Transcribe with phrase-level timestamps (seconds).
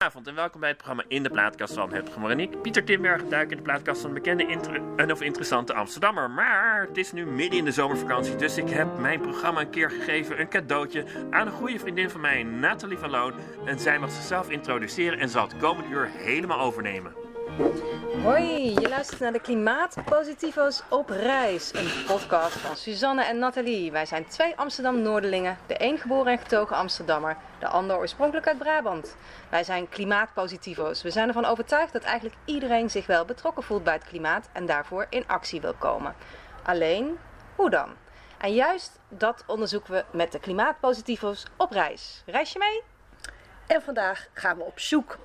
[0.00, 2.84] Goedenavond en welkom bij het programma In de Plaatkast van het programma en ik, Pieter
[2.84, 4.46] Timberg, duik in de plaatkast van een bekende
[4.96, 6.30] en of interessante Amsterdammer.
[6.30, 9.90] Maar het is nu midden in de zomervakantie, dus ik heb mijn programma een keer
[9.90, 13.32] gegeven, een cadeautje, aan een goede vriendin van mij, Nathalie van Loon.
[13.64, 17.19] En zij mag zichzelf introduceren en zal het komende uur helemaal overnemen.
[18.22, 21.74] Hoi, je luistert naar de Klimaatpositivo's op reis.
[21.74, 23.92] Een podcast van Suzanne en Nathalie.
[23.92, 25.58] Wij zijn twee Amsterdam-Noorderlingen.
[25.66, 29.16] De een geboren en getogen Amsterdammer, de ander oorspronkelijk uit Brabant.
[29.48, 31.02] Wij zijn Klimaatpositivo's.
[31.02, 34.66] We zijn ervan overtuigd dat eigenlijk iedereen zich wel betrokken voelt bij het klimaat en
[34.66, 36.14] daarvoor in actie wil komen.
[36.62, 37.18] Alleen,
[37.56, 37.88] hoe dan?
[38.38, 42.22] En juist dat onderzoeken we met de Klimaatpositivo's op reis.
[42.26, 42.82] Reis je mee?
[43.66, 45.18] En vandaag gaan we op zoek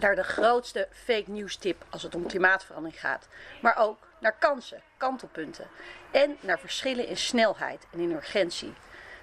[0.00, 3.28] naar de grootste fake news tip als het om klimaatverandering gaat.
[3.60, 5.68] Maar ook naar kansen, kantelpunten.
[6.10, 8.74] En naar verschillen in snelheid en in urgentie.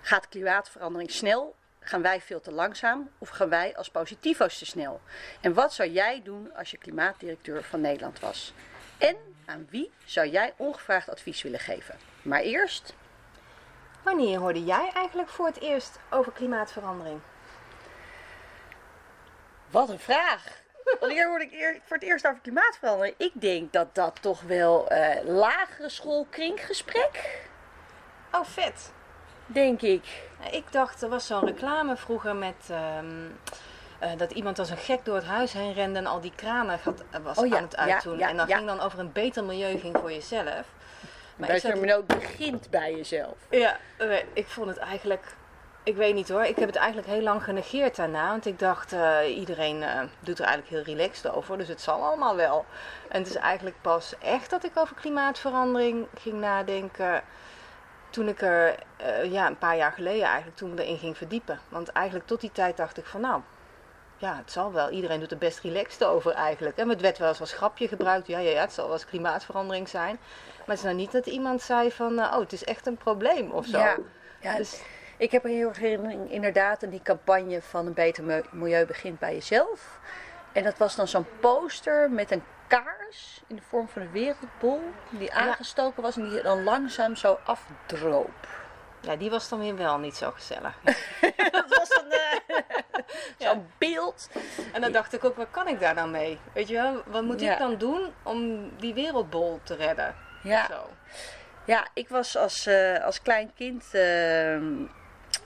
[0.02, 1.56] Gaat klimaatverandering snel?
[1.80, 3.10] Gaan wij veel te langzaam?
[3.18, 5.02] Of gaan wij als positivo's te snel?
[5.42, 8.54] En wat zou jij doen als je klimaatdirecteur van Nederland was?
[8.98, 9.16] En
[9.46, 11.96] aan wie zou jij ongevraagd advies willen geven?
[12.22, 12.94] Maar eerst
[14.08, 17.20] Wanneer hoorde jij eigenlijk voor het eerst over klimaatverandering?
[19.70, 20.66] Wat een vraag!
[21.00, 23.16] Wanneer hoorde ik eer- voor het eerst over klimaatverandering?
[23.18, 27.46] Ik denk dat dat toch wel eh, lagere school kringgesprek,
[28.32, 28.92] Oh, vet.
[29.46, 30.22] denk ik.
[30.52, 33.26] Ik dacht, er was zo'n reclame vroeger met ehm,
[34.00, 36.80] eh, dat iemand als een gek door het huis heen rende en al die kranen
[36.84, 38.18] had, was Oh ja, aan het uitdoen.
[38.18, 40.66] ja, en dan ging dan over een beter milieu ging voor jezelf.
[41.36, 43.38] Maar dat je ook begint bij jezelf.
[43.50, 45.36] ja, eh, ik vond het eigenlijk,
[45.88, 48.30] ik weet niet hoor, ik heb het eigenlijk heel lang genegeerd daarna.
[48.30, 52.04] Want ik dacht, eh, iedereen eh, doet er eigenlijk heel relaxed over, dus het zal
[52.04, 52.66] allemaal wel.
[53.10, 57.24] En het is eigenlijk pas echt dat ik over klimaatverandering ging nadenken
[58.10, 61.60] toen ik er eh, ja, een paar jaar geleden eigenlijk toen me erin ging verdiepen.
[61.70, 63.42] Want eigenlijk tot die tijd dacht ik van nou,
[64.18, 64.90] ja, het zal wel.
[64.90, 66.78] Iedereen doet er best relaxed over eigenlijk.
[66.78, 68.28] En het werd wel eens als grapje gebruikt.
[68.28, 70.20] Ja, ja, ja, het zal wel eens klimaatverandering zijn.
[70.58, 73.52] Maar het is nou niet dat iemand zei van, oh, het is echt een probleem
[73.52, 73.78] of zo.
[73.78, 73.98] Ja,
[74.42, 74.82] ja Dus,
[75.18, 78.86] ik heb een heel erg herinnering inderdaad aan die campagne van een beter mi- milieu
[78.86, 80.00] begint bij jezelf.
[80.52, 84.82] En dat was dan zo'n poster met een kaars in de vorm van een wereldbol.
[85.10, 88.48] Die aangestoken was en die dan langzaam zo afdroop.
[89.02, 90.74] ja, die was dan weer wel niet zo gezellig.
[91.52, 92.58] Dat was een, eh,
[93.48, 94.30] zo'n beeld.
[94.74, 96.40] En dan dacht ik ook, wat kan ik daar nou mee?
[96.54, 97.52] Weet je wel, wat moet Ja.
[97.54, 100.16] ik dan doen om die wereldbol te redden?
[100.44, 100.66] Ja.
[100.66, 100.90] Zo.
[101.66, 104.58] Ja, ik was als, eh, als klein kind eh,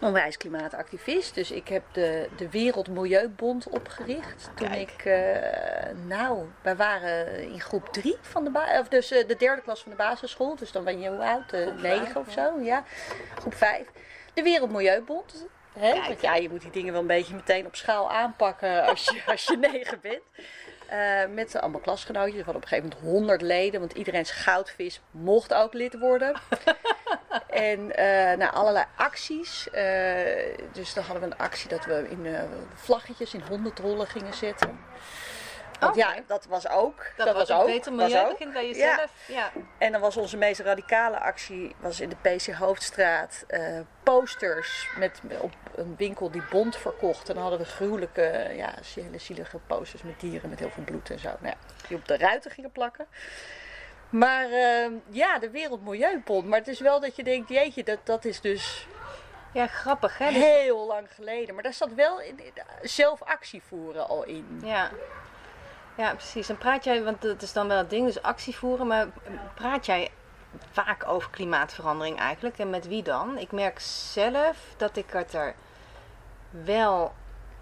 [0.02, 1.36] onwijs klimaatactivist.
[1.36, 4.50] Dus ik heb de, de Wereldmilieubond opgericht.
[4.56, 4.92] Toen Kijk.
[4.92, 9.62] ik, eh, nou, wij waren in groep drie van de of dus eh, de derde
[9.62, 10.56] klas van de basisschool.
[10.56, 11.54] Dus dan ben je hoe oud?
[11.54, 12.84] Eh, negen of zo, ja.
[13.36, 13.88] Groep vijf.
[14.34, 15.46] De Wereldmilieubond.
[15.80, 15.92] Hè?
[15.92, 16.06] Kijk.
[16.06, 19.22] Want ja, je moet die dingen wel een beetje meteen op schaal aanpakken als je,
[19.32, 20.24] als je negen bent.
[20.92, 22.38] Eh, met allemaal klasgenootjes.
[22.38, 26.34] We hadden op een gegeven moment 100 leden, want iedereen's goudvis mocht ook lid worden.
[27.70, 29.70] en eh nou, allerlei acties.
[29.70, 32.36] Eh, dus dan hadden we een actie dat we in
[32.74, 34.80] vlaggetjes in honderdrollen gingen zetten.
[35.82, 37.06] Want ja, dat was ook.
[37.18, 37.60] Dat, was ook.
[37.60, 38.32] een beter was milieu ook.
[38.32, 39.12] begint bij jezelf.
[39.28, 39.52] Ja.
[39.78, 45.22] En dan was onze meest radicale actie was in de PC Hoofdstraat eh, posters met
[45.40, 47.30] op een winkel die bond verkocht.
[47.30, 51.10] En dan hadden we gruwelijke, ja, hele zielige posters met dieren met heel veel bloed
[51.10, 51.30] en zo.
[51.40, 53.08] Nou, ja, die op de ruiten gingen plakken.
[54.10, 56.48] Maar eh, ja, de Wereldmilieubond.
[56.48, 58.88] Maar het is wel dat je denkt, jeetje, dat, dat is dus
[59.54, 60.30] ja, grappig hè?
[60.32, 61.54] Heel lang geleden.
[61.54, 62.40] Maar daar zat wel in-
[62.82, 64.62] zelf actie voeren al in.
[64.64, 64.92] Ja.
[66.02, 66.50] Ja, precies.
[66.50, 69.08] En praat jij, want dat is dan wel het ding, dus actie voeren, maar
[69.54, 70.10] praat jij
[70.72, 72.58] vaak over klimaatverandering eigenlijk?
[72.58, 73.38] En met wie dan?
[73.38, 75.56] Ik merk zelf dat ik het er
[76.50, 77.14] wel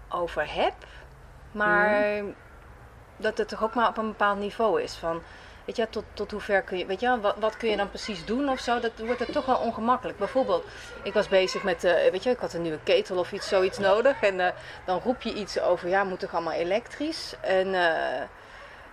[0.08, 0.74] over heb,
[1.52, 2.22] maar
[3.16, 4.96] dat het toch ook maar op een bepaald niveau is.
[4.96, 5.22] Van,
[5.64, 8.24] weet je, tot, tot hoe ver kun je, weet je, wat, kun je dan precies
[8.24, 8.80] doen of zo?
[8.80, 10.18] Dat wordt het toch wel ongemakkelijk.
[10.18, 10.64] Bijvoorbeeld,
[11.02, 13.78] ik was bezig met, eh, weet je, ik had een nieuwe ketel of iets, zoiets
[13.78, 14.22] nodig.
[14.22, 14.52] En eh,
[14.84, 17.34] dan roep je iets over, ja, moet toch allemaal elektrisch?
[17.40, 18.22] En eh,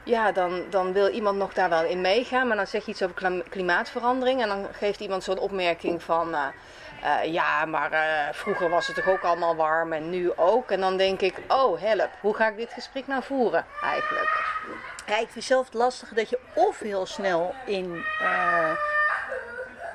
[0.03, 3.03] ja, dan, dan wil iemand nog daar wel in meegaan, maar dan zeg je iets
[3.03, 4.41] over klim- klimaatverandering.
[4.41, 6.35] En dan geeft iemand zo'n opmerking van,
[7.23, 7.91] ja, maar
[8.31, 10.71] vroeger was het toch ook allemaal warm en nu ook.
[10.71, 14.45] En dan denk ik, oh help, hoe ga ik dit gesprek nou voeren eigenlijk?
[15.07, 18.03] Ja, ik vind zelf het lastige dat je of heel snel in.
[18.21, 18.71] eh,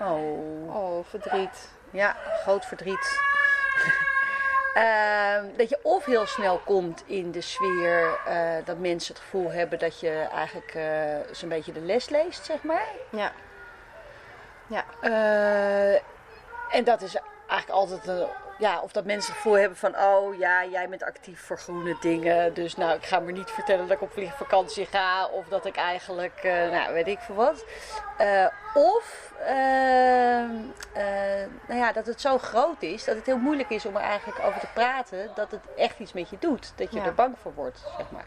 [0.01, 0.75] oh.
[0.77, 1.69] Oh, verdriet.
[1.91, 3.19] Ja, groot verdriet.
[4.75, 9.51] Ehm, dat je of heel snel komt in de sfeer eh, dat mensen het gevoel
[9.51, 12.87] hebben dat je eigenlijk eh zo'n beetje de les leest, zeg maar.
[13.11, 13.33] Ja.
[14.67, 14.85] Ja.
[16.71, 17.15] En dat is
[17.47, 18.27] eigenlijk altijd een
[18.59, 21.97] ja, of dat mensen het gevoel hebben van, oh ja, jij bent actief voor groene
[22.01, 22.55] dingen.
[22.55, 25.27] Dus nou, ik ga me niet vertellen dat ik op vliegvakantie ga.
[25.27, 27.65] Of dat ik eigenlijk, eh, nou, weet ik veel wat.
[28.17, 33.71] Eh, of, eh, eh, nou ja, dat het zo groot is dat het heel moeilijk
[33.71, 35.31] is om er eigenlijk over te praten.
[35.35, 36.73] Dat het echt iets met je doet.
[36.77, 37.05] Dat je Ja.
[37.07, 38.27] er bang voor wordt, zeg maar.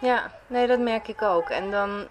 [0.00, 1.50] Ja, nee, dat merk ik ook.
[1.50, 2.08] En dan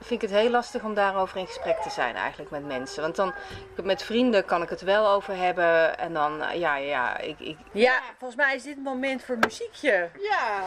[0.00, 3.02] vind ik het heel lastig om daarover in gesprek te zijn eigenlijk met mensen.
[3.02, 3.34] Want dan,
[3.82, 5.98] met vrienden kan ik het wel over hebben.
[5.98, 7.40] En dan, eh, ja, ja, ik...
[7.40, 10.08] ik Ja, volgens mij is dit het moment voor muziekje.
[10.30, 10.60] ja.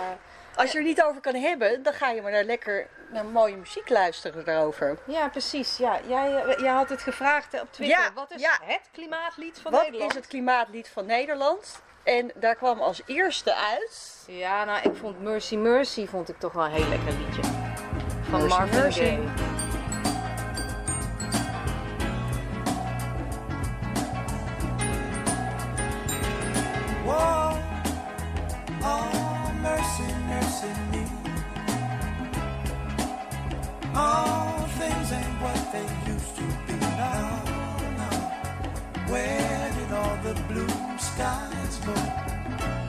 [0.56, 3.56] Als je er niet over kan hebben, dan ga je maar naar lekker naar mooie
[3.56, 4.98] muziek luisteren daarover.
[5.06, 5.78] Ja, precies.
[5.78, 8.00] Ja, jij, eh, jij had het gevraagd hè, op Twitter.
[8.00, 8.58] Ja, Wat is ja.
[8.62, 10.12] het klimaatlied van Wat Nederland?
[10.12, 11.82] is het klimaatlied van Nederland?
[12.04, 14.24] En daar kwam als eerste uit.
[14.28, 17.59] Ja, nou, ik vond Mercy Mercy vond ik toch wel een heel lekker liedje.
[18.32, 19.00] Van Mercy Marvin Mercy.
[19.02, 19.18] Gaye.
[27.08, 27.58] Whoa,
[28.84, 31.04] oh, mercy, mercy me.
[33.96, 37.42] All things ain't what they used to be now.
[37.98, 38.18] now.
[39.10, 41.96] Where did all the blue skies go?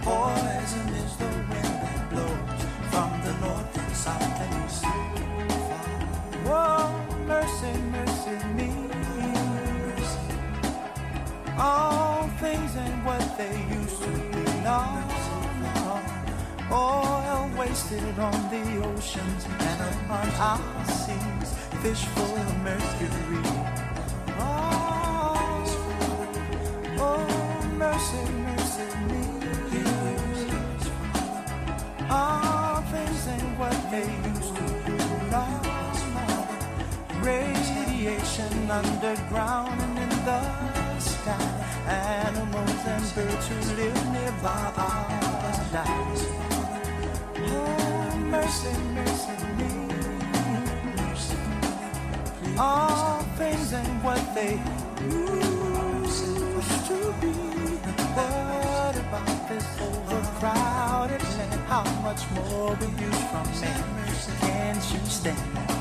[0.02, 5.30] Poison is the wind that blows from the north and south and east.
[7.31, 8.71] Mercy, mercy me.
[11.56, 14.43] All things ain't what they used to be.
[14.67, 14.81] No.
[16.73, 21.55] Oil wasted on the oceans and upon our seas.
[21.82, 23.43] Fish full of mercury.
[26.99, 29.23] Oh, mercy, mercy me.
[32.11, 34.39] All things ain't what they used.
[37.22, 40.40] Radiation underground and in the
[40.99, 41.37] sky.
[41.87, 46.17] Animals and birds who live nearby are dying.
[47.37, 49.72] Oh, mercy, mercy me.
[52.58, 54.61] All things ain't what they
[55.05, 56.25] used
[56.87, 57.32] to be.
[58.16, 61.61] What about this overcrowded land?
[61.69, 63.84] How much more abuse from man?
[64.40, 65.80] Can't you stand?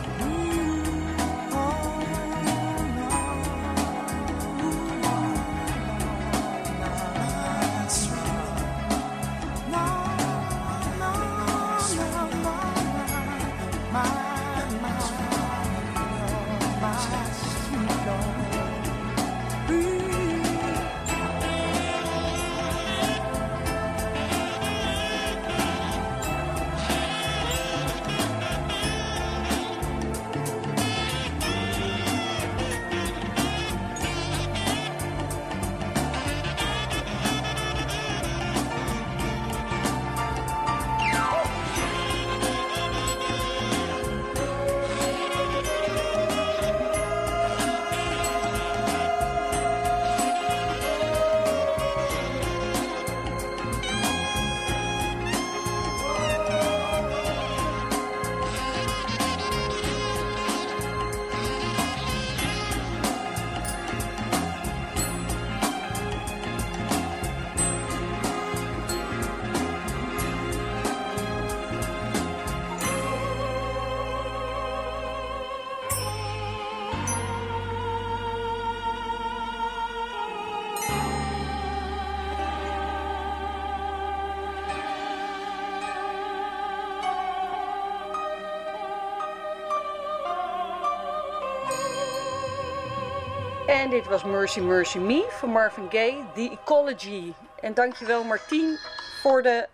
[93.79, 97.33] En dit was Mercy Mercy Me van Marvin Gaye, The Ecology.
[97.61, 98.77] En dankjewel Martien
[99.21, 99.67] voor de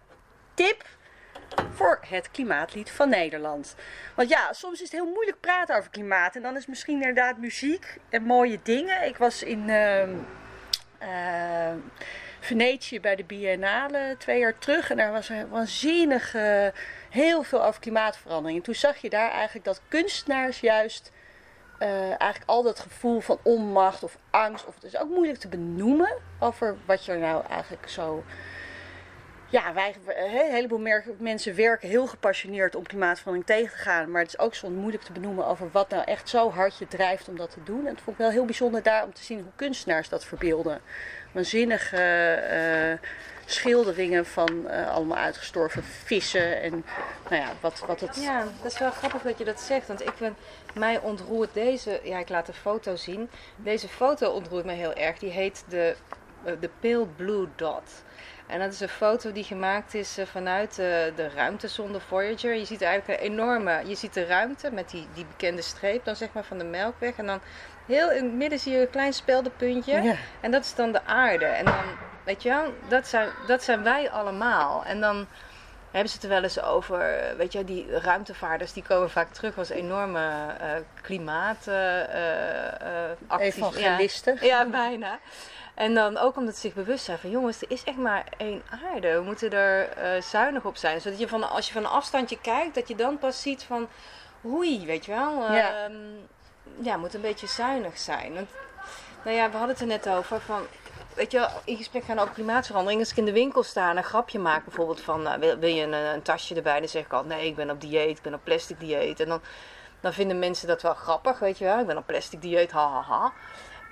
[0.54, 0.86] tip
[1.74, 3.76] voor het klimaatlied van Nederland.
[4.16, 6.36] Want ja, soms is het heel moeilijk praten over klimaat.
[6.36, 9.08] En dan is misschien inderdaad muziek en mooie dingen.
[9.08, 10.16] Ik was in ehm,
[12.40, 14.90] Venetië bij de Biennale twee jaar terug.
[14.90, 16.68] En daar was er waanzinnig eh,
[17.10, 18.58] heel veel over klimaatverandering.
[18.58, 21.12] En toen zag je daar eigenlijk dat kunstenaars juist
[21.78, 25.48] eh, eigenlijk al dat gevoel van onmacht of angst, of het is ook moeilijk te
[25.48, 28.24] benoemen over wat je nou eigenlijk zo.
[29.50, 34.12] Ja, wij, een heleboel mensen werken heel gepassioneerd om klimaatverandering tegen te gaan.
[34.12, 36.88] Maar het is ook zo moeilijk te benoemen over wat nou echt zo hard je
[36.88, 37.80] drijft om dat te doen.
[37.80, 40.82] En het vond ik wel heel bijzonder daar om te zien hoe kunstenaars dat verbeelden.
[41.32, 43.10] Waanzinnige eh,
[43.46, 46.62] schilderingen van eh, allemaal uitgestorven vissen.
[46.62, 46.86] En
[47.30, 48.16] nou ja, wat, wat het.
[48.22, 49.88] Ja, dat is wel grappig dat je dat zegt.
[49.88, 50.38] Want ik vind,
[50.76, 53.30] mij ontroert deze, ja ik laat de foto zien.
[53.56, 55.20] Deze foto ontroert me heel erg.
[55.20, 55.96] Die heet de
[56.46, 58.04] eh, de Pale Blue Dot.
[58.48, 62.56] En dat is een foto die gemaakt is eh, vanuit eh, de ruimtezonde Voyager.
[62.56, 66.16] Je ziet eigenlijk een enorme, je ziet de ruimte met die, die bekende streep dan
[66.16, 67.16] zeg maar van de Melkweg.
[67.16, 67.40] En dan
[67.86, 70.02] heel in het midden zie je een klein speldenpuntje.
[70.02, 70.16] Ja.
[70.42, 71.46] En dat is dan de aarde.
[71.46, 71.84] En dan,
[72.24, 74.86] weet je wel, dat zijn, dat zijn wij allemaal.
[74.86, 75.28] En dan
[75.96, 79.34] hebben ze het er wel eens over, eh, weet je, die ruimtevaarders die komen vaak
[79.34, 80.70] terug als enorme eh
[81.02, 81.68] klimaat
[83.40, 84.38] Evangelisten.
[84.42, 85.20] Ja, ja, bijna.
[85.76, 88.62] En dan ook omdat ze zich bewust zijn van jongens, er is echt maar één
[88.84, 89.14] aarde.
[89.14, 91.02] We moeten er eh, zuinig op zijn.
[91.02, 93.88] Zodat je van, als je van een afstandje kijkt, dat je dan pas ziet van
[94.46, 95.54] oei, weet je wel.
[95.54, 95.84] Ja.
[95.84, 95.94] ehm,
[96.80, 98.34] ja, moet een beetje zuinig zijn.
[98.34, 98.50] Want,
[99.24, 100.62] nou ja, we hadden het er net over van.
[101.16, 103.00] Weet je, in gesprek gaan over klimaatverandering.
[103.00, 105.82] Als ik in de winkel sta en een grapje maak, bijvoorbeeld van nou, wil, je
[105.82, 106.80] een, een tasje erbij?
[106.80, 109.20] Dan zeg ik altijd nee, ik ben op dieet, ik ben op plastic dieet.
[109.20, 109.42] En dan,
[110.00, 111.80] dan vinden mensen dat wel grappig, weet je wel.
[111.80, 113.34] Ik ben op plastic dieet, ha ha ha.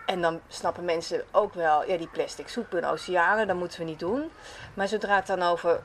[0.06, 3.86] En dan snappen mensen ook wel, ja, die plastic soep in oceanen, dat moeten we
[3.86, 4.32] niet doen.
[4.74, 5.82] Maar zodra het dan over,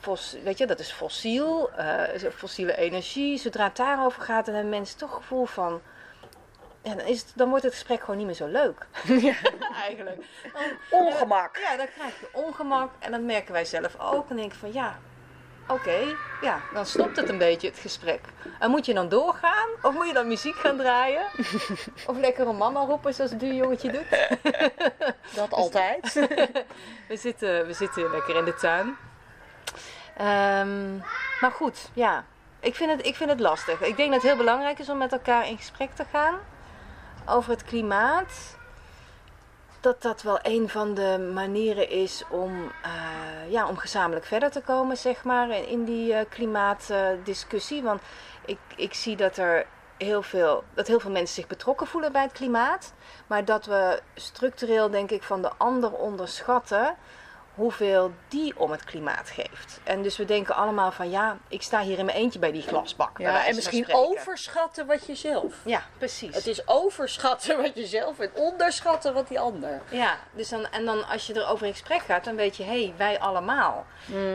[0.00, 3.38] fos, weet je, dat is fossiel, eh, fossiele energie.
[3.38, 5.80] Zodra het daarover gaat, dan hebben mensen toch gevoel van,
[6.82, 8.86] ja, dan, is het, dan wordt het gesprek gewoon niet meer zo leuk.
[9.86, 10.24] Eigenlijk.
[10.52, 11.56] Dan- Ongemak.
[11.56, 14.30] ja, dan krijg je ongemak en dat merken wij zelf ook.
[14.30, 14.98] En denk ik van ja,
[15.68, 18.20] oké, ja, dan stopt het een beetje het gesprek.
[18.58, 19.68] En moet je dan doorgaan?
[19.82, 21.22] Of moet je dan muziek gaan draaien?
[22.06, 24.28] Of lekker een mama roepen zoals het duur jongetje doet?
[25.34, 26.12] Dat altijd.
[27.08, 28.96] We zitten, we zitten lekker in de tuin.
[30.16, 30.96] Ehm,
[31.40, 32.24] maar goed, ja.
[32.60, 33.80] Ik vind, het, ik vind het lastig.
[33.80, 36.38] Ik denk dat het heel belangrijk is om met elkaar in gesprek te gaan
[37.26, 38.56] over het klimaat.
[39.80, 44.60] Dat dat wel een van de manieren is om, eh, ja, om gezamenlijk verder te
[44.60, 47.82] komen, zeg maar, in- die eh, klimaatdiscussie.
[47.82, 48.02] Want
[48.44, 52.22] ik, ik zie dat er heel veel, dat heel veel mensen zich betrokken voelen bij
[52.22, 52.92] het klimaat.
[53.26, 56.96] Maar dat we structureel, denk ik, van de ander onderschatten
[57.54, 59.80] hoeveel die om het klimaat geeft.
[59.84, 62.62] En dus we denken allemaal van ja, ik sta hier in mijn eentje bij die
[62.62, 63.18] glasbak.
[63.18, 65.54] Ja, en misschien overschatten wat je zelf.
[65.64, 66.34] Ja, precies.
[66.34, 69.80] Het is overschatten wat je zelf en onderschatten wat die ander.
[69.88, 72.82] Ja, dus dan, en dan als je erover in gesprek gaat, dan weet je, hé,
[72.84, 73.86] hey, wij allemaal.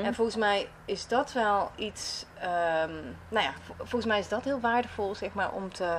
[0.03, 2.93] En volgens mij is dat wel iets, ehm,
[3.29, 5.97] nou ja, vo- volgens mij is dat heel waardevol, zeg maar, om te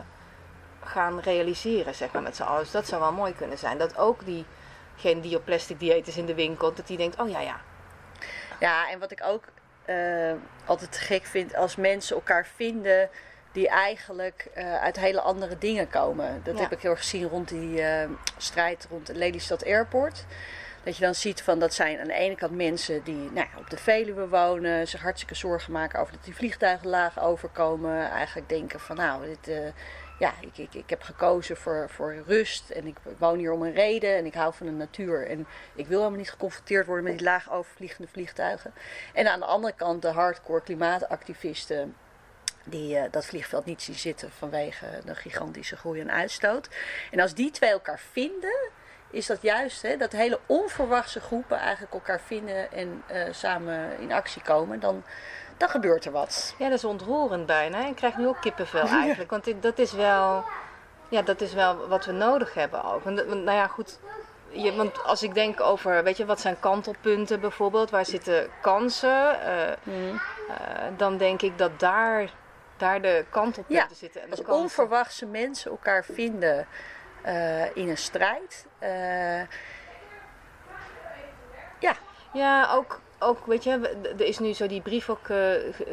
[0.84, 2.60] gaan realiseren, zeg maar, met z'n allen.
[2.62, 3.78] Dus dat zou wel mooi kunnen zijn.
[3.78, 4.24] Dat ook
[5.00, 7.60] diegene die op plastic dieet is in de winkel, dat die denkt, oh ja, ja,
[8.60, 9.44] Ja, en wat ik ook
[9.84, 10.32] eh,
[10.64, 13.08] altijd gek vind als mensen elkaar vinden
[13.52, 16.40] die eigenlijk eh, uit hele andere dingen komen.
[16.44, 16.60] Dat Ja.
[16.62, 20.24] heb ik heel erg gezien rond die eh, strijd rond de Lelystad Airport.
[20.82, 23.58] Dat je dan ziet van dat zijn aan de ene kant mensen die nou ja,
[23.58, 28.10] op de Veluwe wonen, zich hartstikke zorgen maken over dat die vliegtuigen laag overkomen.
[28.10, 29.72] Eigenlijk denken van nou, dit,
[30.18, 33.74] ja, ik, ik, ik heb gekozen voor, voor rust en ik woon hier om een
[33.74, 35.26] reden en ik hou van de natuur.
[35.26, 38.72] En ik wil helemaal niet geconfronteerd worden met die laag overvliegende vliegtuigen.
[39.14, 41.94] En aan de andere kant de hardcore klimaatactivisten
[42.64, 46.68] die eh, dat vliegveld niet zien zitten vanwege de gigantische groei en uitstoot.
[47.10, 48.70] En als die twee elkaar vinden,
[49.10, 54.12] is dat juist hè, dat hele onverwachte groepen eigenlijk elkaar vinden en eh, samen in
[54.12, 54.80] actie komen.
[54.80, 55.04] Dan,
[55.58, 56.54] dan gebeurt er wat.
[56.58, 57.86] Ja, dat is ontroerend bijna.
[57.86, 59.30] Ik krijg nu ook kippenvel eigenlijk.
[59.30, 60.44] Want dat, is wel,
[61.08, 63.04] ja, dat is wel wat we nodig hebben ook.
[63.04, 63.98] Want, nou ja, goed.
[64.50, 67.90] Je, want als ik denk over, weet je, wat zijn kantelpunten bijvoorbeeld?
[67.90, 69.40] Waar zitten kansen?
[69.40, 70.16] eh, eh,
[70.96, 72.30] dan denk ik dat daar,
[72.76, 74.22] daar de kantelpunten Ja, zitten.
[74.22, 76.66] En Als onverwachte mensen elkaar vinden
[77.22, 78.66] eh, in een strijd.
[81.78, 81.94] ja,
[82.32, 83.70] Ja, ook, ook weet je,
[84.18, 85.28] er is nu zo die brief ook, eh,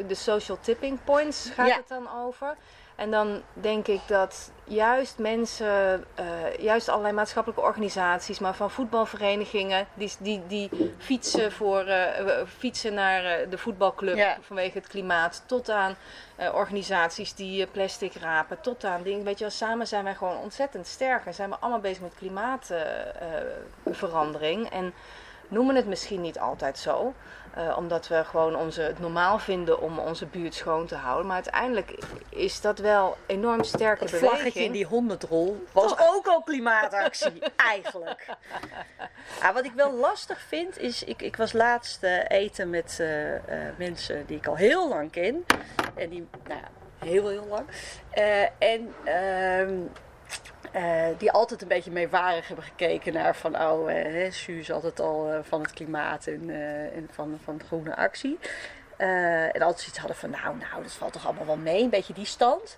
[0.06, 1.76] de social tipping points gaat Ja.
[1.76, 2.54] het dan over.
[2.96, 9.86] En dan denk ik dat juist mensen, eh, juist allerlei maatschappelijke organisaties, maar van voetbalverenigingen,
[9.94, 14.36] die, die, die fietsen, voor, eh, fietsen naar de voetbalclub Ja.
[14.40, 15.96] vanwege het klimaat, tot aan
[16.52, 19.24] organisaties die plastic rapen, tot aan dingen.
[19.24, 22.14] Weet je wel, samen zijn wij gewoon ontzettend sterk en zijn we allemaal bezig met
[22.14, 24.70] klimaatverandering.
[24.70, 24.94] en
[25.48, 27.14] noemen het misschien niet altijd zo.
[27.56, 31.26] eh, omdat we gewoon onze, het normaal vinden om onze buurt schoon te houden.
[31.26, 31.98] Maar uiteindelijk
[32.28, 34.30] is dat wel enorm sterke dat beweging.
[34.30, 37.42] vlaggetje in die hondendrol was ook al klimaatactie,
[37.74, 38.26] eigenlijk.
[39.40, 41.04] Ja, wat ik wel lastig vind, is...
[41.04, 43.08] Ik, ik was laatst eh, eten met eh,
[43.76, 45.44] mensen die ik al heel lang ken.
[45.94, 46.68] En die, nou ja,
[47.06, 47.66] heel, heel lang.
[48.58, 48.94] En...
[50.76, 55.00] eh, die altijd een beetje meewarig hebben gekeken naar van, oh, hè, Su is altijd
[55.00, 56.50] al eh, van het klimaat en,
[56.94, 58.38] en van, van groene actie.
[58.96, 62.14] En altijd iets hadden van, nou, nou, dat valt toch allemaal wel mee, een beetje
[62.14, 62.76] die stand.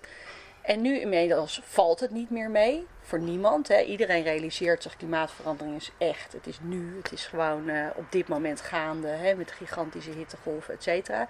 [0.61, 2.87] En nu inmiddels valt het niet meer mee.
[3.01, 3.67] Voor niemand.
[3.67, 3.81] Hè.
[3.81, 6.33] Iedereen realiseert zich, klimaatverandering is echt.
[6.33, 9.07] Het is nu, het is gewoon op dit moment gaande.
[9.07, 11.27] Hè, met gigantische hittegolven, et cetera.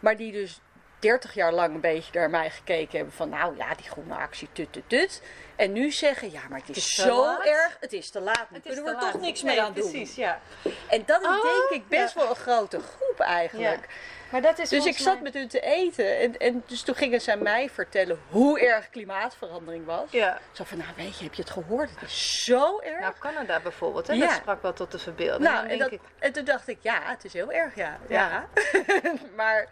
[0.00, 0.60] Maar die dus
[0.98, 3.28] 30 jaar lang een beetje naar mij gekeken hebben van...
[3.28, 5.22] Nou ja, die groene actie, tut, tut, tut.
[5.56, 7.44] En nu zeggen, ja, maar het is, zo laat.
[7.44, 7.76] erg.
[7.80, 8.50] Het is te laat.
[8.50, 9.90] Nu is kunnen we er toch niks Nee, meer aan doen.
[9.90, 10.40] Precies, ja.
[10.88, 12.20] En dat is Oh, denk ik best ja.
[12.20, 13.80] wel een grote groep eigenlijk.
[13.80, 13.90] Ja.
[14.30, 16.18] Maar dat is Dus ik zat mij- met hun te eten.
[16.18, 20.10] En, en dus toen gingen ze aan mij vertellen hoe erg klimaatverandering was.
[20.10, 20.38] Ja.
[20.52, 21.90] Zo van, nou weet je, heb je het gehoord?
[21.90, 23.00] Het is zo erg.
[23.00, 24.12] Nou, Canada bijvoorbeeld, hè?
[24.12, 24.26] Ja.
[24.26, 25.50] dat sprak wel tot de verbeelding.
[25.50, 27.98] Nou, en, dat, ik, en toen dacht ik, ja, het is heel erg, ja.
[28.08, 28.46] Ja.
[29.36, 29.68] maar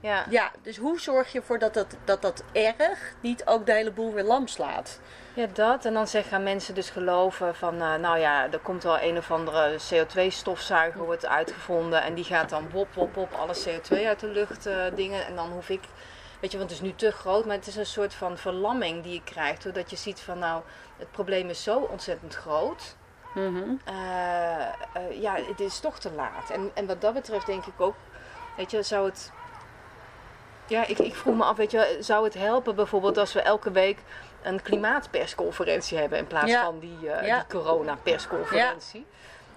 [0.00, 0.24] ja.
[0.30, 3.90] ja, dus hoe zorg je ervoor dat dat, dat dat erg niet ook de hele
[3.90, 5.00] boel weer lam slaat?
[5.34, 5.84] Ja, dat.
[5.84, 9.30] En dan zeggen mensen dus geloven van, eh, nou ja, er komt wel een of
[9.30, 12.02] andere CO2-stofzuiger wordt uitgevonden.
[12.02, 15.26] En die gaat dan wop, wop, wop, alle CO2 uit de lucht eh, dingen.
[15.26, 15.82] En dan hoef ik,
[16.40, 17.44] weet je, want het is nu te groot.
[17.44, 19.62] Maar het is een soort van verlamming die je krijgt.
[19.62, 20.62] Doordat je ziet van, nou,
[20.96, 22.96] het probleem is zo ontzettend groot.
[23.84, 26.50] Eh, eh, ja, het is toch te laat.
[26.50, 27.94] En, en wat dat betreft denk ik ook,
[28.56, 29.32] weet je, zou het...
[30.68, 33.70] Ja, ik, ik vroeg me af, weet je, zou het helpen bijvoorbeeld als we elke
[33.70, 33.98] week
[34.42, 36.64] een klimaatpersconferentie hebben in plaats Ja.
[36.64, 37.36] van die, eh Ja.
[37.36, 39.06] die corona-persconferentie?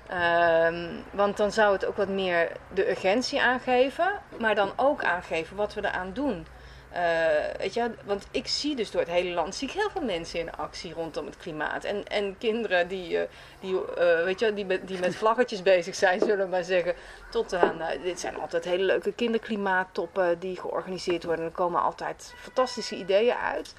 [0.07, 5.55] Ehm, want dan zou het ook wat meer de urgentie aangeven, maar dan ook aangeven
[5.55, 6.47] wat we eraan doen.
[6.91, 10.01] Eh, weet je, want ik zie dus door het hele land zie ik heel veel
[10.01, 11.83] mensen in actie rondom het klimaat.
[11.83, 13.27] En, en kinderen die, eh,
[13.59, 16.93] die, eh, weet je, die, met, die met vlaggetjes bezig zijn, zullen we maar zeggen.
[17.29, 21.45] Tot aan, dit zijn altijd hele leuke kinderklimaattoppen die georganiseerd worden.
[21.45, 23.73] Er komen altijd fantastische ideeën uit.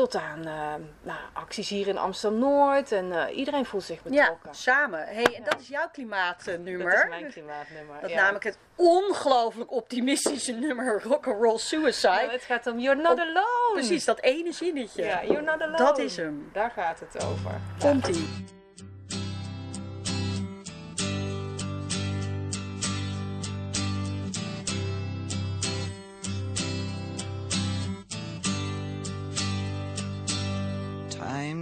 [0.00, 2.92] Tot aan eh, nou, acties hier in Amsterdam-Noord.
[2.92, 4.54] En eh, iedereen voelt zich Ja, betrokken.
[4.54, 5.06] samen.
[5.06, 6.90] Hey, en dat is jouw klimaatnummer.
[6.90, 8.00] Dat is mijn klimaatnummer.
[8.00, 8.16] Dat ja.
[8.20, 12.08] namelijk het ongelooflijk optimistische nummer Rock'n'Roll Suicide.
[12.08, 13.70] Nou, het gaat om You're Not Op- Alone.
[13.72, 15.04] Precies, dat ene zinnetje.
[15.04, 15.76] Ja, You're Not Alone.
[15.76, 16.50] Dat is hem.
[16.52, 17.60] Daar gaat het over.
[17.78, 18.58] Komt-ie.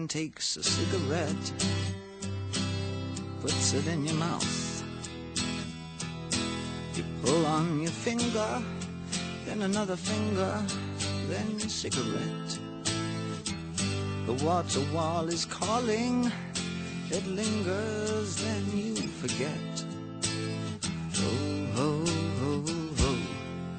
[0.09, 1.53] Takes a cigarette,
[3.43, 4.83] puts it in your mouth.
[6.95, 8.63] You pull on your finger,
[9.45, 10.65] then another finger,
[11.29, 12.59] then cigarette.
[14.25, 16.33] The water wall is calling,
[17.11, 19.85] it lingers, then you forget.
[21.17, 22.05] Oh, ho,
[22.41, 22.65] ho,
[22.97, 23.19] ho,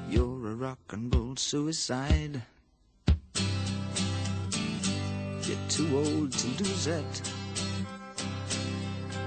[0.08, 2.40] you're a rock and roll suicide.
[5.50, 7.22] You're too old to lose it,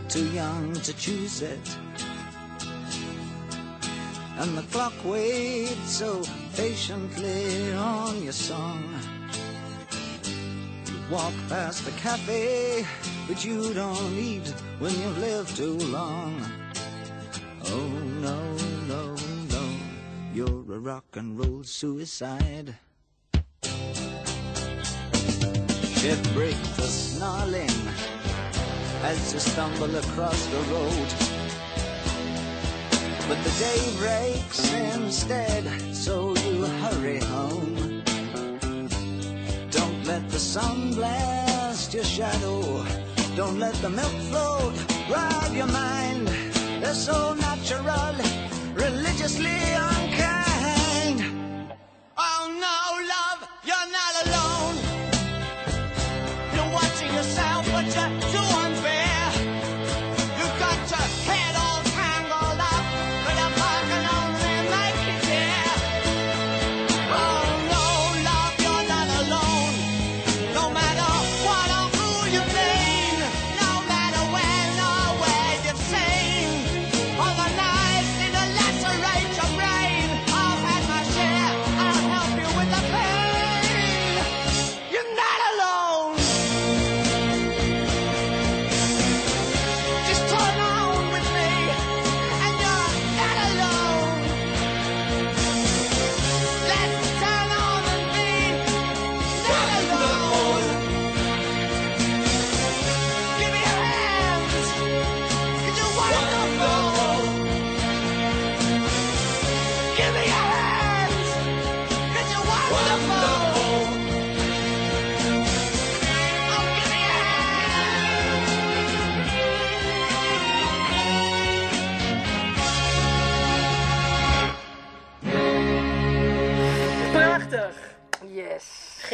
[0.07, 1.77] too young to choose it.
[4.37, 6.23] And the clock waits so
[6.55, 8.85] patiently on your song.
[10.87, 12.85] You walk past the cafe,
[13.27, 14.47] but you don't eat
[14.79, 16.41] when you've lived too long.
[17.65, 17.89] Oh
[18.21, 18.39] no,
[18.87, 19.13] no,
[19.49, 19.75] no,
[20.33, 22.77] you're a rock and roll suicide.
[26.03, 27.71] Shift break the snarling
[29.03, 31.09] as you stumble across the road.
[33.29, 35.63] But the day breaks instead,
[35.95, 38.03] so you hurry home.
[39.71, 42.85] Don't let the sun blast your shadow.
[43.37, 44.73] Don't let the milk float
[45.09, 46.27] rob your mind.
[46.81, 48.15] They're so natural,
[48.75, 50.42] religiously unkind.
[57.13, 57.52] You're watching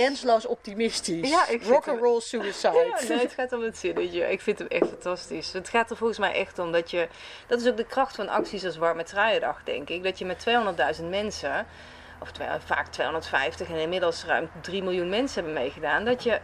[0.03, 1.29] Grensloos optimistisch.
[1.29, 2.93] Ja, ik vind Rock and het- roll suicide.
[2.99, 4.31] Ja, nee, het gaat om het zinnetje.
[4.31, 5.53] Ik vind hem echt fantastisch.
[5.53, 7.07] Het gaat er volgens mij echt om dat je...
[7.47, 10.03] Dat is ook de kracht van acties als Warme Truiendag, denk ik.
[10.03, 10.45] Dat je met
[10.99, 11.65] 200.000 mensen,
[12.21, 12.31] of
[12.65, 16.05] vaak 250 en inmiddels ruim 3 miljoen mensen hebben meegedaan.
[16.05, 16.39] Dat je,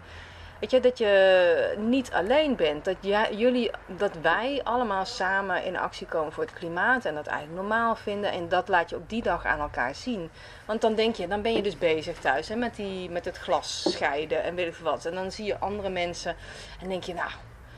[0.59, 2.85] weet je, dat je niet alleen bent.
[2.85, 7.27] Dat, jij, jullie, dat wij allemaal samen in actie komen voor het klimaat en dat
[7.27, 8.31] eigenlijk normaal vinden.
[8.31, 10.29] En dat laat je op die dag aan elkaar zien.
[10.65, 13.37] Want dan denk je, dan ben je dus bezig thuis hè, met, die, met het
[13.37, 15.05] glas scheiden en weet ik veel wat.
[15.05, 16.35] En dan zie je andere mensen
[16.81, 17.29] en denk je, nou,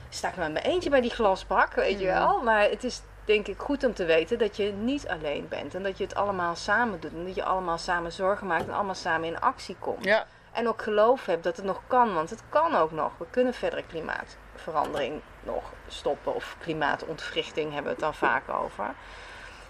[0.10, 2.42] sta ik maar met mijn eentje bij die glasbak, weet je wel.
[2.44, 5.76] Maar het is denk ik goed om te weten dat je niet alleen bent.
[5.76, 7.14] En dat je het allemaal samen doet.
[7.14, 10.04] En dat je allemaal samen zorgen maakt en allemaal samen in actie komt.
[10.04, 10.26] Ja.
[10.58, 13.18] En ook geloof hebt dat het nog kan, want het kan ook nog.
[13.18, 16.36] We kunnen verdere klimaatverandering nog stoppen.
[16.36, 18.94] Of klimaatontwrichting hebben we het dan vaak over.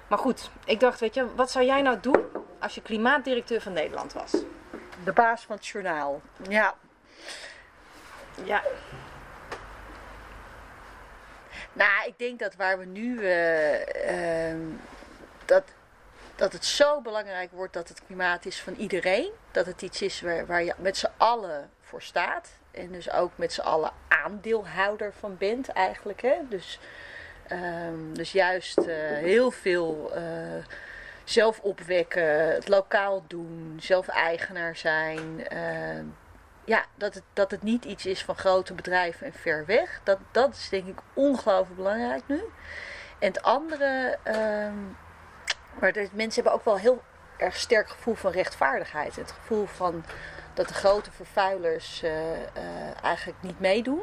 [0.07, 2.25] Maar goed, ik dacht, weet je, wat zou jij nou doen
[2.59, 4.31] als je klimaatdirecteur van Nederland was?
[5.03, 6.21] De baas van het journaal.
[6.49, 6.75] Ja.
[8.43, 8.61] Ja,
[11.73, 13.25] Nou, ik denk dat waar we nu.
[13.25, 14.61] eh, ehm,
[15.45, 15.63] dat,
[16.37, 19.31] dat het zo belangrijk wordt dat het klimaat is van iedereen.
[19.51, 22.49] Dat het iets is waar, waar je met z'n allen voor staat.
[22.71, 26.21] En dus ook met z'n allen aandeelhouder van bent, eigenlijk.
[26.21, 26.35] Hè?
[26.49, 26.79] Dus,
[27.47, 30.23] ehm, dus juist eh, heel veel eh,
[31.23, 35.47] zelf opwekken, het lokaal doen, zelf eigenaar zijn.
[35.47, 36.05] ehm,
[36.65, 39.99] ja, dat het, dat het niet iets is van grote bedrijven en ver weg.
[40.03, 42.41] Dat, dat is denk ik ongelooflijk belangrijk nu.
[43.19, 44.73] En het andere, ehm,
[45.79, 47.01] maar de mensen hebben ook wel heel
[47.37, 49.15] erg sterk gevoel van rechtvaardigheid.
[49.15, 50.03] Het gevoel van
[50.53, 54.01] dat de grote vervuilers eh, eh, eigenlijk niet meedoen.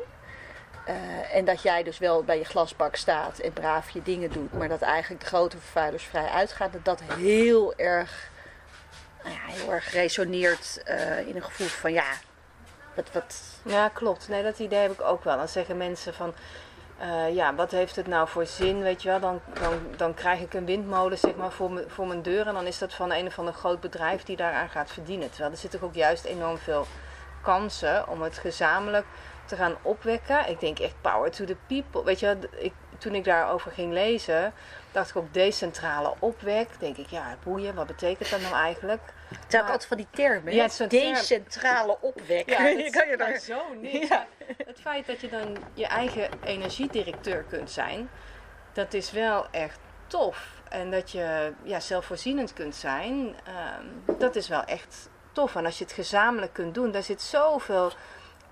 [0.86, 4.52] Eh, en dat jij dus wel bij je glasbak staat en braaf je dingen doet,
[4.52, 6.70] maar dat eigenlijk de grote vervuilers vrij uitgaan.
[6.72, 8.30] Dat dat heel erg,
[9.22, 10.82] nou ja, heel erg resoneert
[11.26, 12.06] in een gevoel van ja,
[12.94, 14.28] wat, Ja, klopt.
[14.28, 15.36] Nee, dat idee heb ik ook wel.
[15.36, 16.34] Dan zeggen mensen van,
[17.04, 19.20] eh, ja, wat heeft het nou voor zin, weet je wel?
[19.20, 22.46] Dan, dan, dan krijg ik een windmolen, zeg maar, voor, voor mijn deur.
[22.46, 25.30] En dan is dat van een of ander groot bedrijf die daaraan gaat verdienen.
[25.30, 26.86] Terwijl er zitten ook juist enorm veel
[27.42, 29.06] kansen om het gezamenlijk
[29.44, 30.48] te gaan opwekken.
[30.48, 32.04] Ik denk echt power to the people.
[32.04, 32.72] Weet je, ik,
[33.04, 34.52] toen ik daarover ging lezen,
[34.92, 36.68] dacht ik ook decentrale opwek.
[36.78, 39.00] Denk ik, ja, boeien, wat betekent dat nou eigenlijk?
[39.28, 40.54] Het zijn ook altijd van die termen.
[40.54, 40.88] Ja, is term.
[40.88, 42.48] Decentrale opwek.
[42.48, 43.38] Ja, het kan je daar...
[43.38, 43.62] zo.
[43.80, 44.26] Ja.
[44.66, 48.10] Het feit dat je dan je eigen energiedirecteur kunt zijn,
[48.72, 50.48] dat is wel echt tof.
[50.68, 55.56] En dat je ja, zelfvoorzienend kunt zijn, ehm, dat is wel echt tof.
[55.56, 57.92] En als je het gezamenlijk kunt doen, daar zit zoveel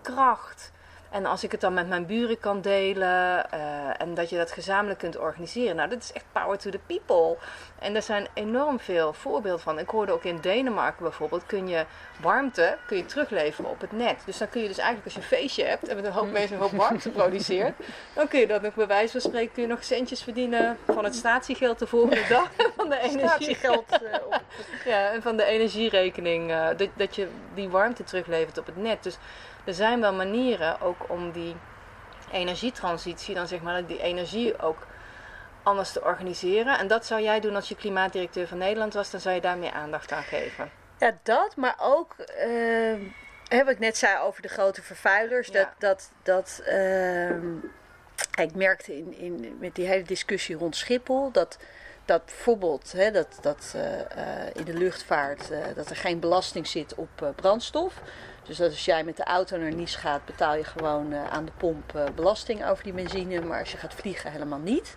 [0.03, 0.73] kracht.
[1.13, 3.61] En als ik het dan met mijn buren kan delen eh,
[4.01, 5.77] en dat je dat gezamenlijk kunt organiseren.
[5.77, 7.37] Nou, dat is echt power to the people.
[7.79, 9.79] En er zijn enorm veel voorbeelden van.
[9.79, 11.85] Ik hoorde ook in Denemarken bijvoorbeeld, kun je
[12.21, 14.17] warmte kun je terugleveren op het net.
[14.25, 16.31] Dus dan kun je dus eigenlijk als je een feestje hebt en met een hoop
[16.31, 17.75] mensen een hoop warmte produceert.
[18.15, 21.05] Dan kun je dat nog bij wijze van spreken kun je nog centjes verdienen van
[21.05, 22.51] het statiegeld de volgende dag.
[22.77, 23.29] Van de energie.
[23.29, 24.39] Statiegeld eh.
[24.93, 29.03] Ja, en van de energierekening, eh, dat, dat je die warmte teruglevert op het net.
[29.03, 29.19] Dus
[29.65, 31.57] er zijn wel manieren ook om die
[32.33, 34.87] energietransitie, dan zeg maar die energie ook
[35.63, 36.79] anders te organiseren.
[36.79, 39.59] En dat zou jij doen als je klimaatdirecteur van Nederland was, dan zou je daar
[39.59, 40.71] meer aandacht aan geven.
[40.99, 42.17] Ja, dat, maar ook
[43.49, 45.51] hè, wat ik net zei over de grote vervuilers.
[45.51, 45.75] Dat, Ja.
[45.79, 47.57] dat, dat, ehm,
[48.35, 51.59] ik merkte in, in, met die hele discussie rond Schiphol dat,
[52.05, 56.67] dat bijvoorbeeld hè, dat, dat, eh, eh, in de luchtvaart eh, dat er geen belasting
[56.67, 57.95] zit op brandstof.
[58.43, 61.53] Dus dat als jij met de auto naar Nice gaat, betaal je gewoon aan de
[61.57, 63.41] pomp belasting over die benzine.
[63.41, 64.95] Maar als je gaat vliegen, helemaal niet.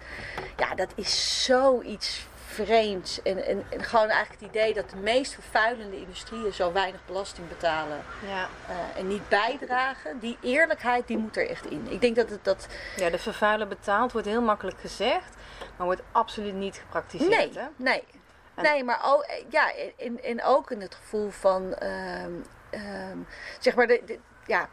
[0.58, 3.22] Ja, dat is zoiets vreemds.
[3.22, 7.48] En, en, en gewoon eigenlijk het idee dat de meest vervuilende industrieën zo weinig belasting
[7.48, 8.48] betalen Ja.
[8.98, 10.20] en niet bijdragen.
[10.20, 11.88] Die eerlijkheid, die moet er echt in.
[11.90, 12.68] Ik denk dat het dat.
[12.96, 15.36] ja, de vervuiler betaalt wordt heel makkelijk gezegd,
[15.78, 17.30] maar wordt absoluut niet gepraktiseerd.
[17.30, 17.68] Nee, Hè?
[17.76, 18.04] nee.
[18.56, 22.32] En- Nee, maar ook, eh, ja, en, en ook in het gevoel van, ehm,
[22.70, 23.18] ehm,
[23.60, 24.70] zeg maar, de, de- ja,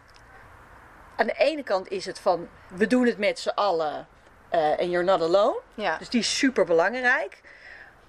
[1.16, 4.06] aan de ene kant is het van, we doen het met z'n allen
[4.48, 5.60] eh, en you're not alone.
[5.74, 5.96] Ja.
[5.98, 7.40] Dus die is super belangrijk.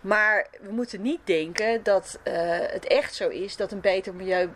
[0.02, 4.50] Maar we moeten niet denken dat eh, het echt zo is dat een beter milieu.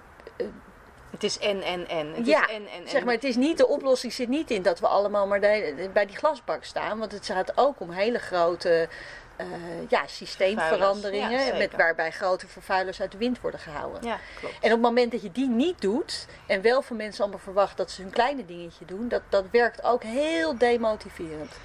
[1.12, 2.14] Het is en, en, en.
[2.14, 2.90] Het ja, is en, en, en.
[2.90, 5.90] zeg maar, het is niet, de oplossing zit niet in dat we allemaal maar de-
[5.94, 7.00] bij die glasbak staan.
[7.00, 8.88] Want het gaat ook om hele grote
[9.36, 9.46] eh,
[9.90, 11.46] ja, systeemveranderingen.
[11.46, 14.04] Ja, met, waarbij grote vervuilers uit de wind worden gehouden.
[14.04, 14.54] Ja, klopt.
[14.54, 17.78] En op het moment dat je die niet doet, en wel van mensen allemaal verwacht
[17.78, 21.56] dat ze hun kleine dingetje doen, dat, dat werkt ook heel demotiverend.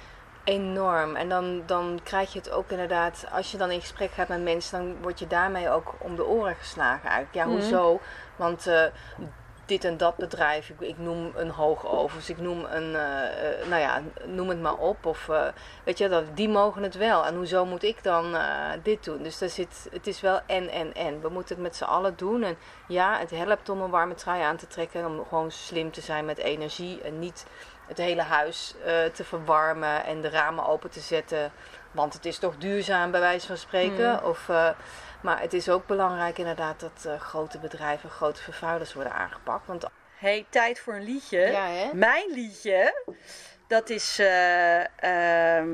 [0.43, 1.15] Enorm.
[1.15, 4.41] En dan, dan krijg je het ook inderdaad, als je dan in gesprek gaat met
[4.43, 7.35] mensen, dan word je daarmee ook om de oren geslagen eigenlijk.
[7.35, 7.53] Ja, Mhm.
[7.53, 7.99] hoezo?
[8.35, 8.83] Want eh,
[9.65, 13.67] dit en dat bedrijf, ik, ik noem een hoogoven, dus ik noem een, eh, eh,
[13.67, 15.05] nou ja, noem het maar op.
[15.05, 15.29] Of
[15.83, 17.25] weet je, dat, die mogen het wel.
[17.25, 18.35] En hoezo moet ik dan
[18.83, 19.23] dit doen?
[19.23, 21.21] Dus daar zit, het is wel en, en, en.
[21.21, 22.43] We moeten het met z'n allen doen.
[22.43, 25.05] En ja, het helpt om een warme trui aan te trekken.
[25.05, 27.01] Om gewoon slim te zijn met energie.
[27.01, 27.45] En niet
[27.87, 28.75] het hele huis
[29.13, 31.51] te verwarmen en de ramen open te zetten.
[31.91, 34.11] Want het is toch duurzaam, bij wijze van spreken.
[34.11, 34.29] Mm.
[34.29, 34.49] Of,
[35.23, 39.67] maar het is ook belangrijk inderdaad dat eh, grote bedrijven, grote vervuilers worden aangepakt.
[39.67, 39.85] Want
[40.17, 41.39] Hey, tijd voor een liedje.
[41.39, 41.89] ja, hè?
[41.93, 43.03] Mijn liedje,
[43.67, 45.69] dat is eh, ehm,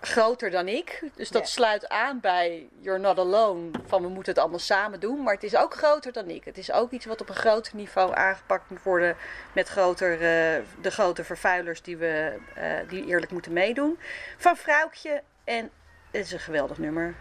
[0.00, 1.02] groter dan ik.
[1.14, 1.48] Dus dat Ja.
[1.48, 3.70] sluit aan bij You're Not Alone.
[3.86, 5.22] Van we moeten het allemaal samen doen.
[5.22, 6.44] Maar het is ook groter dan ik.
[6.44, 9.16] Het is ook iets wat op een groter niveau aangepakt moet worden.
[9.52, 13.98] Met groter, eh, de grote vervuilers die, we, eh, die eerlijk moeten meedoen.
[14.36, 15.22] Van Vrouwtje.
[15.44, 15.70] En
[16.10, 17.14] het is een geweldig nummer.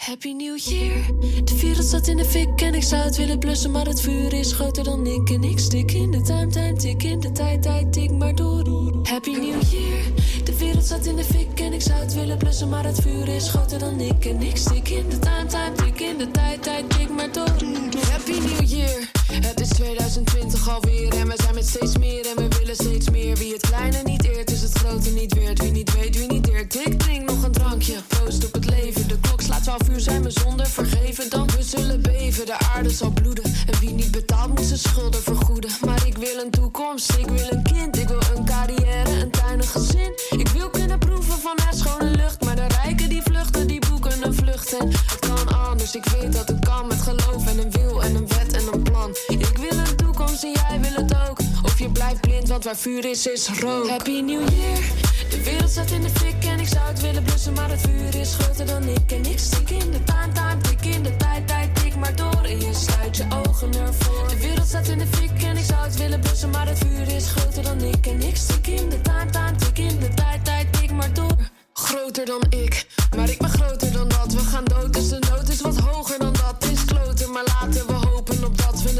[0.00, 1.04] Happy New Year.
[1.44, 4.32] De wereld staat in de fik en ik zou het willen blussen, maar het vuur
[4.32, 5.30] is groter dan ik.
[5.30, 8.89] En ik stik in de time, time, tik in de tijd, tijd, tik maar door.
[9.02, 10.02] Happy New Year.
[10.44, 13.28] De wereld staat in de fik en ik zou het willen blussen, maar het vuur
[13.28, 14.24] is groter dan ik.
[14.24, 17.48] En ik stik in de time, time, tik in de tijd, tijd, tik maar door.
[18.10, 19.10] Happy New Year.
[19.32, 23.36] Het is 2020 alweer en we zijn met steeds meer en we willen steeds meer.
[23.36, 25.60] Wie het kleine niet eert, is het grote niet weert.
[25.60, 26.74] Wie niet weet, wie niet deert.
[26.86, 29.08] Ik drink nog een drankje, proost op het leven.
[29.08, 31.30] De klok slaat 12 uur, zijn we zonder vergeven.
[31.30, 33.44] Dan we zullen beven, de aarde zal bloeden.
[33.44, 35.70] En wie niet betaalt, moet zijn schulden vergoeden.
[35.84, 37.98] Maar ik wil een toekomst, ik wil een kind.
[37.98, 40.12] Ik wil een carrière, een tuin, een gezin.
[40.30, 42.44] Ik wil kunnen proeven van haar schone lucht.
[42.44, 44.78] Maar de rijken die vluchten, die boeken een vlucht.
[44.78, 46.86] En het kan anders, ik weet dat het kan.
[46.86, 49.16] Met geloof en een wil en een wet en een plan.
[49.28, 51.38] Ik wil een toekomst en jij wil het ook.
[51.62, 53.88] Of je blijft blind, want waar vuur is, is rook.
[53.88, 54.78] Happy New Year.
[55.30, 57.52] De wereld staat in de fik en ik zou het willen blussen.
[57.52, 59.12] Maar het vuur is groter dan ik.
[59.12, 61.29] En ik stik in de time, time, tik in de maar
[62.80, 64.28] sluit je ogen ervoor.
[64.28, 66.50] De wereld staat in de fik en ik zou het willen blussen.
[66.50, 68.06] Maar het vuur is groter dan ik.
[68.06, 71.36] En ik stik in de time, time, tik in de tijd, tijd, tik maar door.
[71.72, 74.32] Groter dan ik, maar ik ben groter dan dat.
[74.32, 76.54] We gaan dood, dus de nood is wat hoger dan dat.
[76.58, 78.09] Het is kloten, maar laten we hopen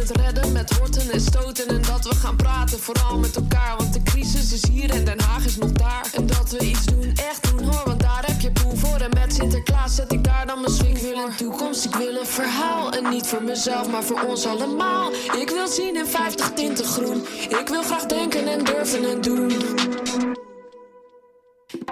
[0.01, 0.53] het redden.
[0.53, 3.77] Met horten en stoten en dat we gaan praten, vooral met elkaar.
[3.77, 6.07] Want de crisis is hier en Den Haag is nog daar.
[6.15, 8.97] En dat we iets doen, echt doen hoor, want daar heb je poen voor.
[9.01, 11.09] En met Sinterklaas zet ik daar dan mijn swing voor.
[11.09, 12.93] Wil een toekomst, ik wil een verhaal.
[12.93, 15.13] En niet voor mezelf, maar voor ons allemaal.
[15.39, 17.27] Ik wil zien in 50 tinten groen.
[17.49, 19.53] Ik wil graag denken en durven en doen.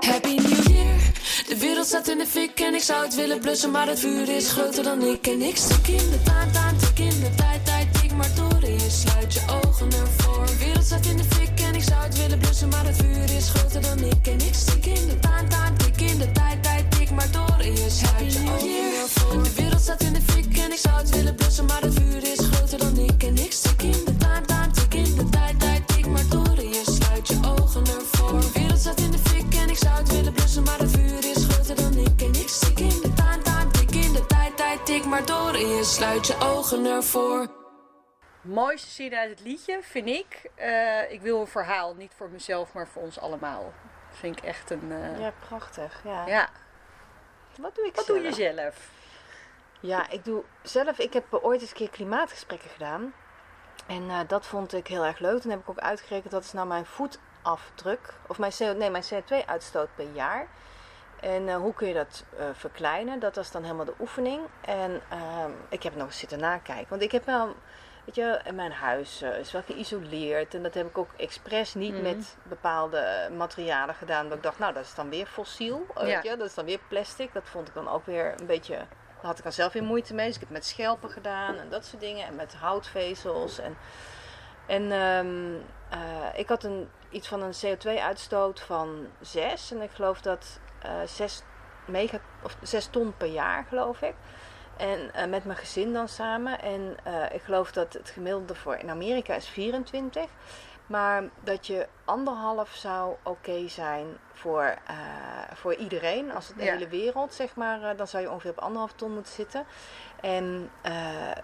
[0.01, 0.97] Happy New Year.
[1.49, 4.29] De wereld staat in de fik en ik zou het willen blussen, maar het vuur
[4.29, 5.27] is groter dan ik.
[5.27, 6.19] En ik stik in de
[6.99, 7.78] de tijd, tijd,
[8.19, 8.71] maar door.
[8.71, 10.47] Je sluit je ogen ervoor.
[10.47, 13.31] De wereld staat in de fik en ik zou het willen blussen, maar het vuur
[13.37, 14.27] is groter dan ik.
[14.27, 17.65] En ik stik in de taan, taan, tik in de tijd, tijd, tik maar door.
[17.65, 19.43] Je sluit je ogen ervoor.
[19.43, 22.23] De wereld staat in de fik en ik zou het willen blussen, maar het vuur
[22.33, 23.23] is groter dan ik.
[23.23, 26.61] En ik stik in de taan, taan, tik in de tijd, tijd, tik maar door.
[26.63, 28.41] Je sluit je ogen ervoor.
[28.41, 31.25] De wereld staat in de fik en ik zou het willen blussen, maar het vuur
[31.37, 32.23] is groter dan ik.
[32.23, 35.59] En ik stik in de taan, taan, tik in de tijd, tijd, tik maar door.
[35.59, 37.68] Je sluit je ogen ervoor.
[38.41, 40.51] Mooiste zin uit het liedje vind ik.
[40.55, 43.73] eh, ik wil een verhaal, niet voor mezelf, maar voor ons allemaal.
[44.11, 44.93] Vind ik echt een.
[44.93, 46.01] eh, Ja, prachtig.
[46.05, 46.27] Ja.
[46.27, 46.49] ja.
[47.59, 48.19] Wat doe ik Wat zelf?
[48.19, 48.89] doe je zelf?
[49.81, 50.99] Ja, ik doe zelf.
[50.99, 53.13] Ik heb ooit eens een keer klimaatgesprekken gedaan.
[53.87, 55.41] En eh, dat vond ik heel erg leuk.
[55.41, 58.15] Toen heb ik ook uitgerekend dat is nou mijn voetafdruk.
[58.27, 60.47] Of mijn, CO, nee, mijn CO2-uitstoot per jaar.
[61.21, 63.19] En hoe kun je dat verkleinen?
[63.21, 64.41] Dat was dan helemaal de oefening.
[64.61, 66.89] En ehm, ik heb nog eens zitten nakijken.
[66.89, 67.57] Want ik heb wel,
[68.09, 70.55] weet je, en mijn huis eh, is wel geïsoleerd.
[70.55, 72.03] En dat heb ik ook expres niet Mhm.
[72.03, 74.29] met bepaalde materialen gedaan.
[74.29, 75.87] Dat ik dacht, nou, dat is dan weer fossiel.
[75.95, 76.15] eh, Ja.
[76.15, 76.37] Weet je?
[76.37, 77.33] Dat is dan weer plastic.
[77.33, 80.15] Dat vond ik dan ook weer een beetje daar had ik dan zelf weer moeite
[80.15, 80.27] mee.
[80.27, 82.27] Dus ik heb met schelpen gedaan en dat soort dingen.
[82.27, 83.59] En met houtvezels.
[83.59, 83.77] En,
[84.67, 85.55] en ehm,
[85.91, 89.71] eh, ik had een, iets van een CO2-uitstoot van 6.
[89.73, 91.43] En ik geloof dat eh 6,
[91.87, 94.15] mega, of 6 ton per jaar, geloof ik.
[94.79, 96.61] En eh, met mijn gezin dan samen.
[96.61, 100.25] En eh, ik geloof dat het gemiddelde voor in Amerika is 24.
[100.87, 104.97] Maar dat je anderhalf zou oké zijn voor, eh,
[105.55, 106.33] voor iedereen.
[106.33, 106.73] Als het de Ja.
[106.73, 109.67] hele wereld, zeg maar, dan zou je ongeveer op anderhalf ton moeten zitten.
[110.21, 110.71] En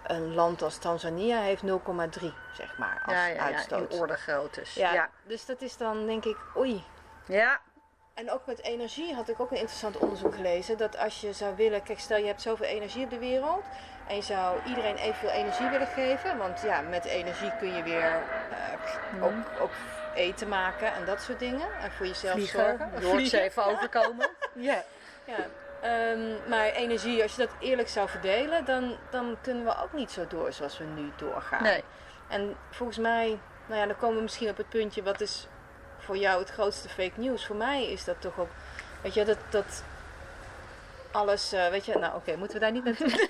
[0.03, 3.93] een land als Tanzania heeft 0,3, zeg maar, als ja, ja, ja, uitstoot.
[3.93, 4.73] in orde groottes.
[4.73, 5.09] Ja, Ja.
[5.23, 6.83] dus dat is dan denk ik, oei.
[7.27, 7.59] ja.
[8.15, 10.77] En ook met energie had ik ook een interessant onderzoek gelezen.
[10.77, 13.63] Dat als je zou willen, kijk stel je hebt zoveel energie op de wereld.
[14.07, 16.37] En je zou iedereen evenveel energie willen geven.
[16.37, 19.71] Want ja, met energie kun je weer eh, ook, ook
[20.15, 21.67] eten maken en dat soort dingen.
[21.81, 22.89] En voor jezelf Vliegen, zorgen.
[22.91, 23.41] Noordzee Vliegen.
[23.41, 24.29] even overkomen.
[24.53, 24.83] ja.
[25.25, 25.45] Ja.
[25.81, 30.11] Ehm, maar energie, als je dat eerlijk zou verdelen, dan, dan kunnen we ook niet
[30.11, 31.63] zo door zoals we nu doorgaan.
[31.63, 31.83] Nee.
[32.27, 35.47] En volgens mij, nou ja, dan komen we misschien op het puntje, wat is
[36.05, 37.45] voor jou het grootste fake news?
[37.45, 38.49] Voor mij is dat toch ook,
[39.01, 39.83] weet je, dat, dat
[41.11, 43.29] alles, eh, weet je, nou oké, moeten we daar niet naartoe?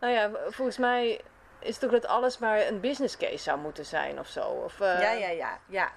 [0.00, 1.20] nou ja, volgens mij
[1.58, 4.40] is het toch dat alles maar een business case zou moeten zijn of zo.
[4.48, 5.92] Of, eh, ja, ja, ja, ja.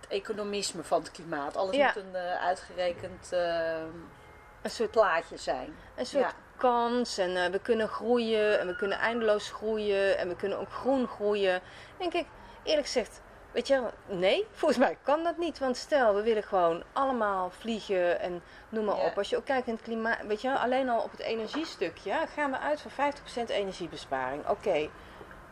[0.00, 1.56] Het economisme van het klimaat.
[1.56, 1.86] Alles Ja.
[1.86, 5.76] moet een eh, uitgerekend Een soort plaatje zijn.
[5.96, 6.32] een soort Ja.
[6.56, 11.06] kans en we kunnen groeien en we kunnen eindeloos groeien en we kunnen ook groen
[11.08, 11.60] groeien.
[11.98, 12.26] Denk ik,
[12.62, 13.20] eerlijk gezegd,
[13.54, 15.58] weet je, nee, volgens mij kan dat niet.
[15.58, 19.04] Want stel, we willen gewoon allemaal vliegen en noem maar Ja.
[19.06, 19.18] op.
[19.18, 22.50] Als je ook kijkt in het klimaat, weet je, alleen al op het energiestukje gaan
[22.50, 24.48] we uit van 50% energiebesparing.
[24.48, 24.88] Oké.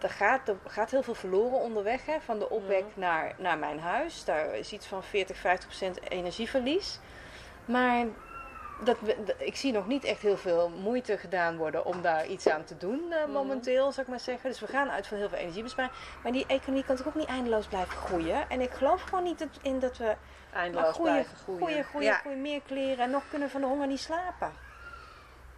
[0.01, 3.81] Er gaat, er gaat heel veel verloren onderweg hè, van de opwek naar, naar mijn
[3.81, 4.25] huis.
[4.25, 5.41] Daar is iets van 40, 50%
[6.09, 6.99] energieverlies.
[7.65, 8.07] Maar
[8.85, 8.97] dat,
[9.38, 12.77] ik zie nog niet echt heel veel moeite gedaan worden om daar iets aan te
[12.77, 14.51] doen eh, momenteel, zou ik maar zeggen.
[14.51, 15.95] Dus we gaan uit van heel veel energiebesparing.
[16.23, 18.51] Maar die economie kan toch ook niet eindeloos blijven groeien.
[18.51, 20.16] En ik geloof gewoon niet dat- in dat we
[20.53, 21.61] Eindeloos maar groeien, blijven groeien.
[21.62, 22.14] groeien, groeien, ja.
[22.18, 24.53] groeien, meer kleren en nog kunnen van de honger niet slapen.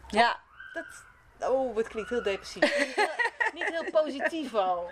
[0.06, 0.36] ja,
[0.72, 2.62] Dat, oh, het klinkt heel depressief.
[2.62, 3.06] niet, heel,
[3.54, 4.88] niet heel positivo.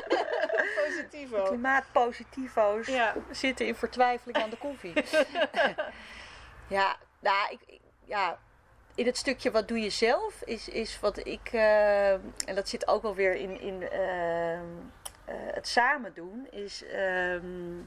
[0.84, 1.42] positivo.
[1.42, 3.14] klimaatpositivo's Ja.
[3.30, 4.92] zitten in vertwijfeling aan de koffie.
[6.66, 8.38] ja, nou, ik, ja,
[8.94, 12.88] in het stukje wat doe je zelf is, is wat ik, eh, en dat zit
[12.88, 14.64] ook wel weer in, in ehm,
[15.24, 17.82] eh, het samen doen, is ehm,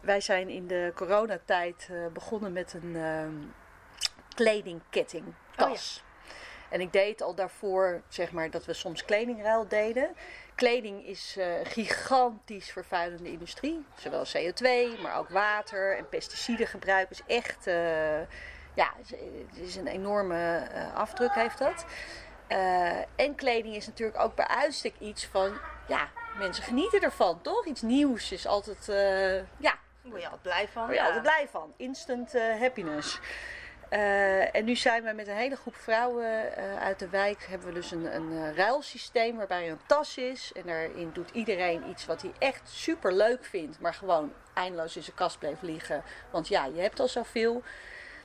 [0.00, 3.34] wij zijn in de coronatijd eh, begonnen met een ehm
[4.34, 5.24] kledingketting
[5.56, 6.04] tas.
[6.68, 10.14] En ik deed al daarvoor, zeg maar, dat we soms kledingruil deden.
[10.56, 13.84] Kleding is eh, een gigantisch vervuilende industrie.
[13.96, 17.66] Zowel CO2, maar ook water en pesticidengebruik is echt...
[17.66, 18.20] eh,
[18.74, 21.84] ja, het is een enorme eh, afdruk heeft dat.
[22.46, 25.58] Eh, en kleding is natuurlijk ook bij uitstek iets van...
[25.88, 27.66] Ja, mensen genieten ervan, toch?
[27.66, 28.88] Iets nieuws is altijd...
[28.88, 29.44] eh, ja,
[30.02, 30.74] Daar word je altijd blij van.
[30.74, 31.04] daar word je ja.
[31.04, 31.72] altijd blij van.
[31.76, 33.20] Instant eh, happiness.
[33.88, 37.46] Eh, en nu zijn we met een hele groep vrouwen eh, uit de wijk.
[37.48, 40.52] Hebben we dus een, een eh, ruilsysteem waarbij er een tas is.
[40.54, 43.80] En daarin doet iedereen iets wat hij echt super leuk vindt.
[43.80, 46.02] Maar gewoon eindeloos in zijn kast bleef liggen.
[46.30, 47.62] Want ja, je hebt al zoveel.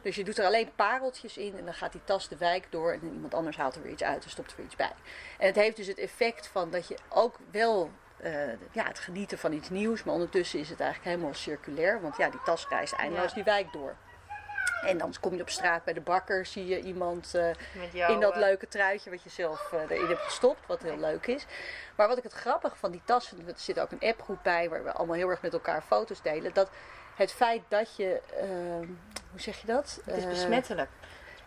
[0.01, 2.91] Dus je doet er alleen pareltjes in en dan gaat die tas de wijk door
[2.91, 4.93] en iemand anders haalt er weer iets uit en stopt er weer iets bij.
[5.37, 7.91] En het heeft dus het effect van dat je ook wel
[8.71, 12.29] ja, het genieten van iets nieuws, maar ondertussen is het eigenlijk helemaal circulair, want ja,
[12.29, 13.33] die tas reist eindeloos Ja.
[13.35, 13.95] die wijk door.
[14.85, 17.49] En dan kom je op straat bij de bakker, zie je iemand eh,
[18.09, 21.27] in dat eh, leuke truitje wat je zelf eh, erin hebt gestopt, wat heel leuk
[21.27, 21.45] is.
[21.95, 24.69] Maar wat ik het grappige van die tas vind, er zit ook een appgroep bij
[24.69, 26.69] waar we allemaal heel erg met elkaar foto's delen, dat
[27.15, 28.87] het feit dat je, ehm,
[29.31, 30.01] hoe zeg je dat?
[30.05, 30.89] Het is besmettelijk.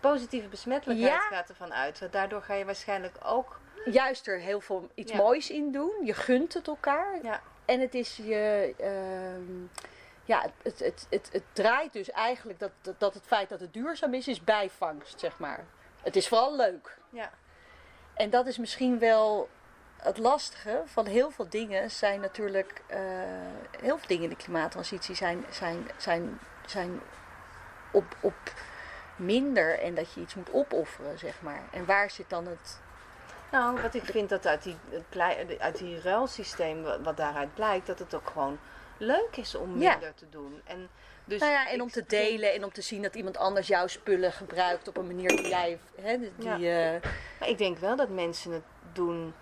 [0.00, 1.36] Positieve besmettelijkheid Ja.
[1.36, 2.08] gaat ervan uit.
[2.10, 3.60] Daardoor ga je waarschijnlijk ook.
[3.84, 5.16] juist er heel veel iets Ja.
[5.18, 5.92] moois in doen.
[6.04, 7.18] Je gunt het elkaar.
[7.22, 8.74] Ja, En het is je.
[8.78, 9.84] ehm,
[10.24, 14.14] ja, het, het, het, het, draait dus eigenlijk dat, dat, het feit dat het duurzaam
[14.14, 15.64] is, is bijvangst, zeg maar.
[16.02, 16.98] Het is vooral leuk.
[17.10, 17.30] ja.
[18.14, 19.48] En dat is misschien wel
[19.96, 22.82] het lastige van heel veel dingen zijn natuurlijk.
[22.86, 22.98] eh,
[23.80, 27.00] heel veel dingen in de klimaattransitie zijn, zijn, zijn, zijn
[27.92, 28.52] op, op
[29.16, 31.62] minder en dat je iets moet opofferen, zeg maar.
[31.70, 32.80] En waar zit dan het.
[33.50, 34.76] Nou, wat ik vind dat uit die,
[35.58, 38.58] uit die ruilsysteem, wat daaruit blijkt, dat het ook gewoon
[38.98, 39.90] leuk is om Ja.
[39.90, 40.60] minder te doen.
[40.64, 40.88] En,
[41.24, 43.86] dus Nou ja, en om te delen en om te zien dat iemand anders jouw
[43.86, 45.78] spullen gebruikt op een manier die jij.
[46.00, 46.94] Hè, die, Ja.
[46.94, 47.00] eh,
[47.40, 49.34] Maar ik denk wel dat mensen het doen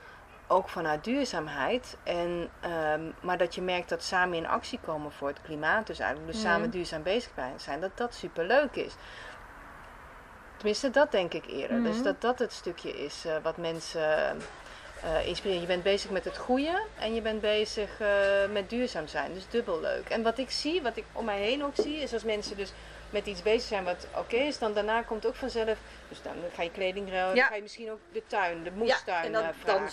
[0.49, 1.97] ook vanuit duurzaamheid.
[2.03, 5.87] En, ehm, maar dat je merkt dat samen in actie komen voor het klimaat.
[5.87, 7.81] Dus eigenlijk dus samen duurzaam bezig zijn.
[7.81, 8.95] Dat dat superleuk is.
[10.57, 11.83] Tenminste, dat denk ik eerder.
[11.83, 12.05] Dus Mhm.
[12.05, 14.41] dat dat het stukje is eh, wat mensen
[15.05, 15.61] eh inspireren.
[15.61, 18.09] Je bent bezig met het goede en je bent bezig eh,
[18.53, 19.35] met duurzaam zijn.
[19.35, 20.09] Dus dubbel leuk.
[20.09, 22.73] En wat ik zie, wat ik om mij heen ook zie, is als mensen dus
[23.11, 25.79] met iets bezig zijn wat oké is, dan daarna komt ook vanzelf.
[26.09, 27.41] Dus dan ga je kleding ruilen, Ja.
[27.41, 29.89] dan ga je misschien ook de tuin, de moestuin en dan- eh, dan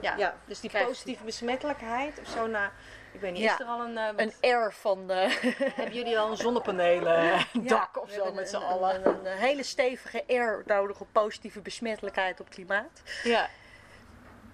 [0.00, 0.14] ja.
[0.16, 2.72] ja, dus die positieve besmettelijkheid of zo na.
[3.12, 3.52] Ik weet niet, Ja.
[3.52, 3.96] is er al een.
[4.16, 5.10] een air van.
[5.10, 5.30] eh,
[5.76, 8.94] hebben jullie al een zonnepanelen dak of zo met z'n allen?
[8.94, 13.02] Een, een, een hele stevige air nodig op positieve besmettelijkheid op klimaat.
[13.24, 13.48] Ja.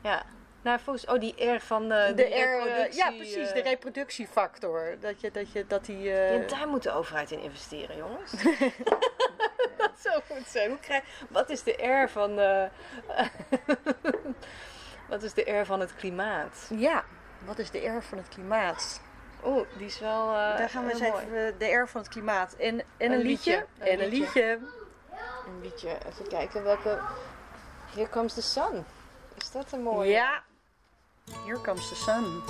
[0.02, 0.22] Ja.
[0.62, 3.60] Nou, volgens oh, die R van de, De air, eh, reproductie, ja, precies, eh, de
[3.62, 4.96] reproductiefactor.
[5.00, 6.12] Dat je, dat je, dat die.
[6.12, 8.30] eh, Ja, daar moet de overheid in investeren, jongens.
[9.78, 10.68] dat zou goed zijn.
[10.70, 12.68] Hoe krijg, wat is de R van de,
[15.08, 16.68] wat is de R van het klimaat?
[16.76, 17.04] ja,
[17.44, 19.00] Wat is de R van het klimaat?
[19.44, 20.26] Oeh, die is wel.
[20.28, 21.24] eh, Daar gaan we eens mooi.
[21.24, 22.52] even de R van het klimaat.
[22.54, 23.66] En, en een, Een liedje.
[23.78, 24.18] liedje, En een liedje.
[24.18, 24.58] liedje.
[25.46, 25.88] Een liedje.
[26.08, 26.98] Even kijken welke.
[27.94, 28.84] Here comes the sun.
[29.40, 30.10] Is dat een mooie?
[30.10, 30.42] Ja.
[31.44, 32.42] Here comes the sun.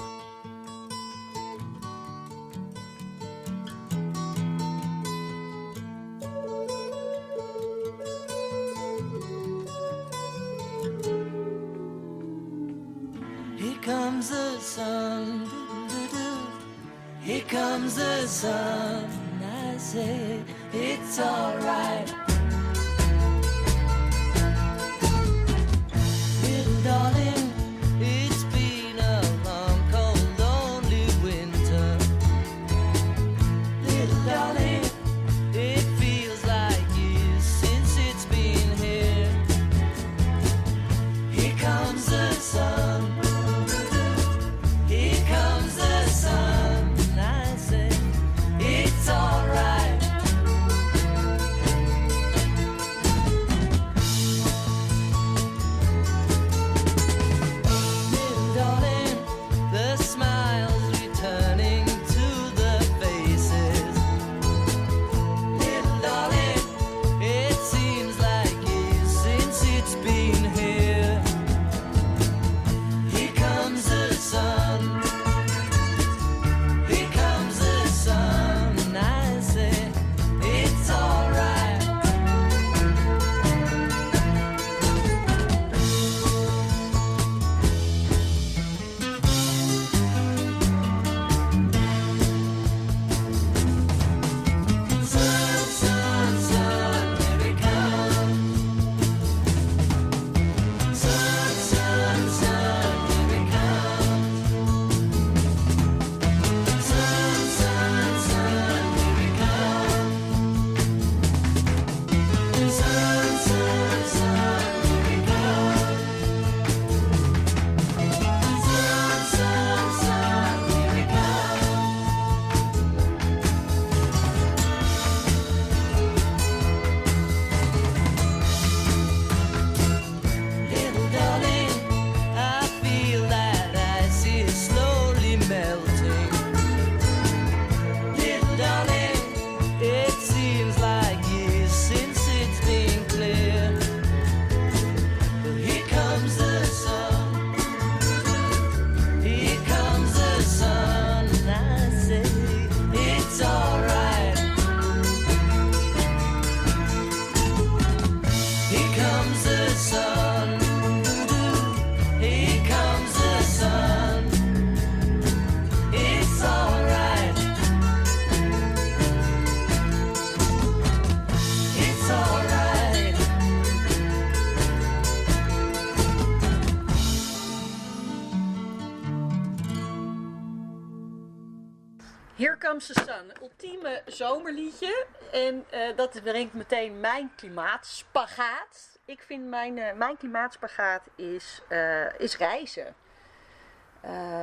[184.21, 185.07] Zomerliedje.
[185.33, 188.99] En eh, dat brengt meteen mijn klimaatspagaat.
[189.05, 192.95] Ik vind mijn, eh, mijn klimaatspagaat is, eh, is reizen.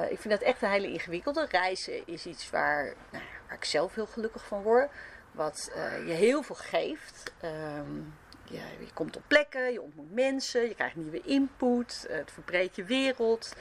[0.10, 1.46] Ik vind dat echt een hele ingewikkelde.
[1.50, 4.92] Reizen is iets waar, nou, waar ik zelf heel gelukkig van word.
[5.32, 5.72] Wat
[6.06, 7.34] je heel veel geeft.
[7.42, 7.96] Ehm,
[8.44, 12.06] je, je komt op plekken, je ontmoet mensen, je krijgt nieuwe input.
[12.10, 13.56] het verbreedt je wereld.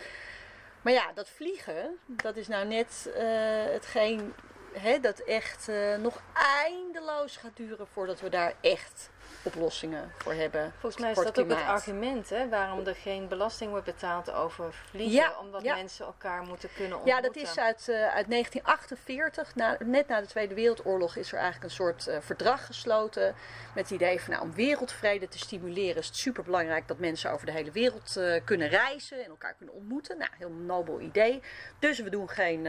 [0.82, 3.10] Maar ja, dat vliegen, dat is nou net
[3.72, 4.34] hetgeen
[4.78, 6.20] hè, dat echt eh, nog
[6.64, 9.10] eindeloos gaat duren voordat we daar echt
[9.46, 10.72] oplossingen voor hebben.
[10.78, 14.74] Volgens mij is dat ook het argument, hè, waarom er geen belasting wordt betaald over
[14.90, 15.12] vliegen.
[15.12, 15.74] Ja, omdat ja.
[15.74, 17.22] mensen elkaar moeten kunnen ontmoeten.
[17.22, 19.54] Ja, dat is uit, eh, uit 1948.
[19.54, 23.34] Na, net na de Tweede Wereldoorlog is er eigenlijk een soort eh, verdrag gesloten.
[23.74, 27.46] Met het idee van nou, om wereldvrede te stimuleren is het superbelangrijk dat mensen over
[27.46, 30.18] de hele wereld eh, kunnen reizen en elkaar kunnen ontmoeten.
[30.18, 31.42] Nou, heel nobel idee.
[31.78, 32.68] Dus we doen geen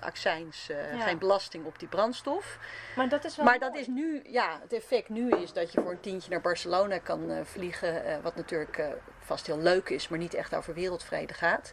[0.00, 1.00] accijns, Ja.
[1.00, 2.58] geen belasting op die brandstof.
[2.96, 5.80] Maar dat is wel Maar dat is nu, ja, het effect nu is dat je
[5.80, 8.04] voor een tientje naar Barcelona kan eh, vliegen.
[8.04, 8.88] eh, wat natuurlijk eh,
[9.18, 11.72] vast heel leuk is, maar niet echt over wereldvrede gaat.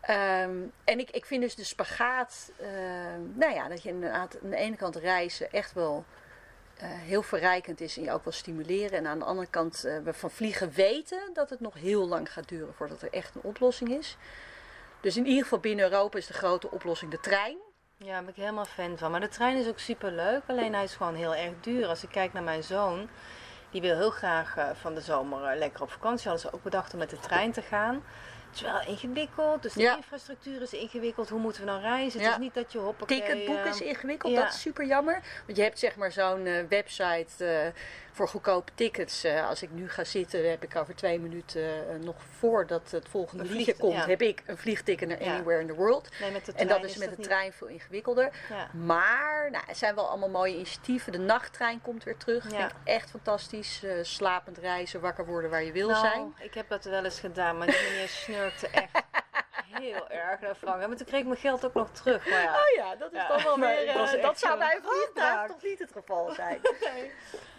[0.00, 2.52] Ehm, en ik, ik vind dus de spagaat,
[3.34, 6.04] nou ja, dat je inderdaad aan de ene kant reizen echt wel
[6.82, 8.98] heel verrijkend is en je ook wil stimuleren.
[8.98, 12.48] En aan de andere kant we van vliegen weten dat het nog heel lang gaat
[12.48, 14.16] duren voordat er echt een oplossing is.
[15.00, 17.58] Dus in ieder geval binnen Europa is de grote oplossing de trein.
[18.04, 19.10] Ja, daar ben ik helemaal fan van.
[19.10, 21.86] Maar de trein is ook super leuk, alleen hij is gewoon heel erg duur.
[21.86, 23.08] Als ik kijk naar mijn zoon,
[23.70, 26.28] die wil heel graag eh, van de zomer eh, lekker op vakantie.
[26.28, 27.94] Hadden ze ook bedacht om met de trein te gaan.
[28.50, 29.62] het is wel ingewikkeld.
[29.62, 29.96] Dus de Ja.
[29.96, 31.28] infrastructuur is ingewikkeld.
[31.28, 32.20] Hoe moeten we dan reizen?
[32.20, 32.26] Ja.
[32.26, 33.20] Het is niet dat je hoppakee...
[33.20, 34.40] Ticketboek eh, is ingewikkeld, ja.
[34.42, 35.20] dat is super jammer.
[35.46, 37.72] Want je hebt zeg maar zo'n eh, website eh,
[38.12, 39.24] voor goedkope tickets.
[39.24, 43.08] Eh, als ik nu ga zitten, heb ik over twee minuten, eh, nog voordat het
[43.08, 44.06] volgende liedje komt, ja.
[44.06, 45.34] heb ik een vliegticket naar Ja.
[45.34, 46.08] Anywhere in the World.
[46.20, 48.30] Nee, met de En dat is met de niet- trein veel ingewikkelder.
[48.48, 48.68] Ja.
[48.72, 51.12] Maar nou, er zijn wel allemaal mooie initiatieven.
[51.12, 52.42] De nachttrein komt weer terug.
[52.42, 53.82] Vind ik echt fantastisch.
[53.84, 56.34] Eh, slapend reizen, wakker worden waar je wil nou, zijn.
[56.40, 58.90] ik heb dat wel eens gedaan, maar die meneer snurkte echt
[59.80, 60.86] heel erg naar Frank.
[60.86, 62.30] Maar toen kreeg ik mijn geld ook nog terug.
[62.30, 63.88] Maar ja, Oh ja, dat is Ja, dan wel maar weer.
[63.88, 66.60] eh, echt dat zou zo bij een vliegtuig toch niet het geval zijn.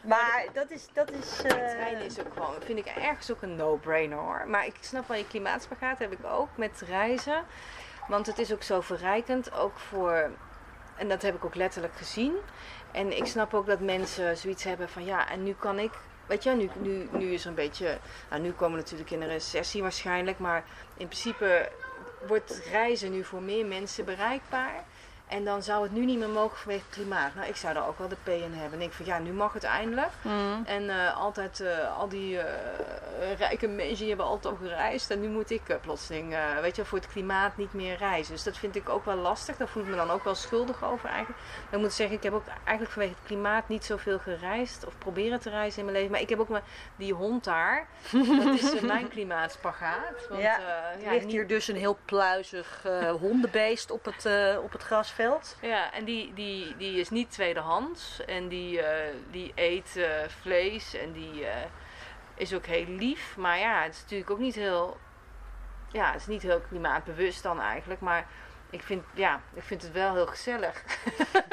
[0.01, 0.87] Maar dat is.
[0.93, 4.47] Dat is eh, treinen is ook gewoon, vind ik ergens ook een no-brainer hoor.
[4.47, 7.45] Maar ik snap wel, je klimaatspagaat heb ik ook met reizen.
[8.07, 10.31] Want het is ook zo verrijkend, ook voor,
[10.97, 12.35] en dat heb ik ook letterlijk gezien.
[12.91, 15.91] En ik snap ook dat mensen zoiets hebben van ja, en nu kan ik,
[16.27, 17.97] weet je, nu, nu, nu is er een beetje,
[18.29, 20.39] nou nu komen we natuurlijk in een recessie waarschijnlijk.
[20.39, 20.63] Maar
[20.97, 21.69] in principe
[22.27, 24.83] wordt reizen nu voor meer mensen bereikbaar.
[25.33, 27.35] En dan zou het nu niet meer mogen vanwege het klimaat.
[27.35, 28.61] Nou, ik zou daar ook wel de P in hebben.
[28.63, 30.09] En ik denk van ja, nu mag het eindelijk.
[30.21, 30.63] mm.
[30.65, 35.11] En eh, altijd, eh, al die eh, rijke mensen die hebben altijd al gereisd.
[35.11, 38.33] En nu moet ik plotseling, weet je, voor het klimaat niet meer reizen.
[38.33, 39.57] Dus dat vind ik ook wel lastig.
[39.57, 41.39] Daar voel ik me dan ook wel schuldig over eigenlijk.
[41.65, 44.85] Maar ik moet zeggen, ik heb ook eigenlijk vanwege het klimaat niet zoveel gereisd.
[44.85, 46.11] Of proberen te reizen in mijn leven.
[46.11, 46.63] Maar ik heb ook maar
[46.95, 47.87] die hond daar.
[48.11, 50.27] dat is mijn klimaatspagaat.
[50.29, 50.57] Want, Ja,
[51.03, 52.83] ja, ligt niet- hier dus een heel pluizig
[53.19, 54.27] hondenbeest op het,
[54.63, 55.21] op het grasveld.
[55.61, 58.25] Ja, en die, die, die is niet tweedehands.
[58.25, 60.93] En die, eh, die eet eh, vlees.
[60.93, 61.65] En die eh,
[62.35, 63.37] is ook heel lief.
[63.37, 64.97] Maar ja, het is natuurlijk ook niet heel...
[65.91, 68.01] Ja, het is niet heel klimaatbewust dan eigenlijk.
[68.01, 68.27] Maar
[68.69, 70.83] ik vind, ja, ik vind het wel heel gezellig.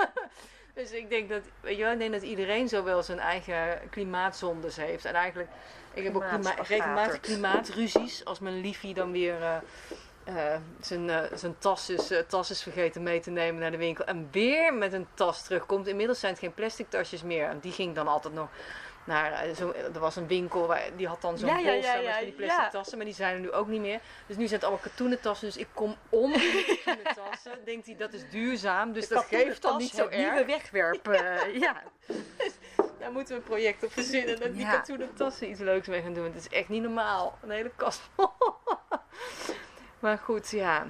[0.74, 3.88] dus ik denk dat, weet je wel, ik denk dat iedereen zo wel zijn eigen
[3.90, 5.04] klimaatzondes heeft.
[5.04, 5.50] En eigenlijk,
[5.94, 8.24] ik heb ook klima regelmatig klimaatruzies.
[8.24, 9.62] Als mijn liefie dan weer...
[10.36, 13.76] eh, zijn, eh, zijn tas, is, eh, tas is vergeten mee te nemen naar de
[13.76, 14.04] winkel.
[14.04, 15.86] En weer met een tas terugkomt.
[15.86, 17.48] Inmiddels zijn het geen plastic tasjes meer.
[17.48, 18.48] En die ging dan altijd nog
[19.04, 19.54] naar.
[19.54, 22.20] zo, er was een winkel waar, die had dan zo'n Ja, ja, ja, met ja,
[22.20, 22.96] die plastic tassen.
[22.96, 24.00] Maar die zijn er nu ook niet meer.
[24.26, 25.46] Dus nu zijn het allemaal katoenen tassen.
[25.46, 27.52] Dus ik kom om in die katoenen tassen.
[27.64, 28.92] Denkt hij dat is duurzaam.
[28.92, 30.46] Dus De dat geeft dan niet zo nieuwe erg.
[30.46, 31.08] wegwerp.
[31.08, 31.82] eh, ja.
[33.00, 34.40] Daar moeten we een project op verzinnen.
[34.40, 36.24] Dat die katoenen tassen iets leuks mee gaan doen.
[36.24, 37.38] Het is echt niet normaal.
[37.42, 38.28] Een hele kast vol.
[40.00, 40.86] maar goed, ja.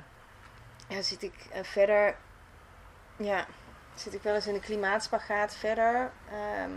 [0.89, 2.17] Ja, zit ik eh, verder...
[3.17, 3.47] Ja,
[3.95, 6.11] zit ik wel eens in de klimaatspagaat verder.
[6.31, 6.71] Ehm,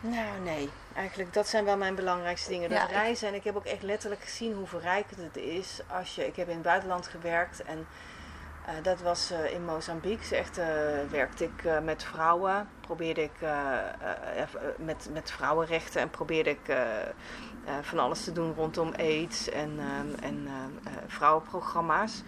[0.00, 0.70] nou, nee.
[0.94, 2.70] Eigenlijk, dat zijn wel mijn belangrijkste dingen.
[2.70, 3.28] Dat Ja, reizen.
[3.28, 6.26] En ik heb ook echt letterlijk gezien hoe verrijkend het is als je...
[6.26, 7.86] Ik heb in het buitenland gewerkt en...
[8.66, 10.36] eh, dat was eh, in Mozambique.
[10.36, 10.66] Echt eh,
[11.10, 12.68] werkte ik met vrouwen.
[12.80, 13.40] Probeerde ik
[14.76, 16.76] met, met vrouwenrechten en probeerde ik
[17.64, 22.22] eh, van alles te doen rondom AIDS en, ehm, en eh, eh, vrouwenprogramma's.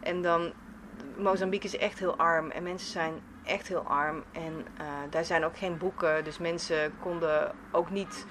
[0.00, 0.52] En dan,
[1.16, 4.24] Mozambique is echt heel arm en mensen zijn echt heel arm.
[4.32, 8.26] En eh, daar zijn ook geen boeken, dus mensen konden ook niet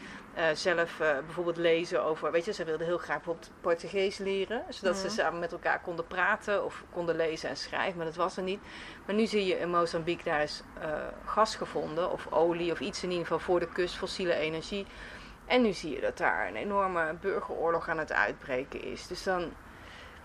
[0.54, 2.32] zelf bijvoorbeeld lezen over.
[2.32, 6.08] Weet je, ze wilden heel graag bijvoorbeeld Portugees leren, zodat ze samen met elkaar konden
[6.08, 8.60] praten of konden lezen en schrijven, maar dat was er niet.
[9.06, 10.64] Maar nu zie je in Mozambique, daar is
[11.26, 14.86] gas gevonden, of olie, of iets in ieder geval voor de kust, fossiele energie.
[15.46, 19.08] En nu zie je dat daar een enorme burgeroorlog aan het uitbreken is.
[19.08, 19.54] Dus dan,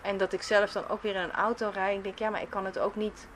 [0.01, 1.97] en dat ik zelf dan ook weer in een auto rijd.
[1.97, 3.29] Ik denk, ja, maar ik kan het ook niet.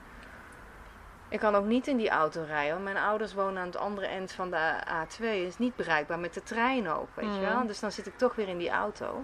[1.29, 2.71] Ik kan ook niet in die auto rijden.
[2.73, 5.17] Want mijn ouders wonen aan het andere eind van de A2.
[5.17, 7.53] Het is niet bereikbaar met de trein ook, weet je Mhm.
[7.53, 7.67] wel.
[7.67, 9.23] Dus dan zit ik toch weer in die auto.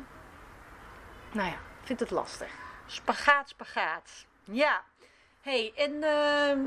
[1.32, 2.52] Nou ja, ik vind het lastig.
[2.86, 4.26] Spagaat, spagaat.
[4.44, 4.82] Ja.
[5.42, 6.60] hey, en ehm,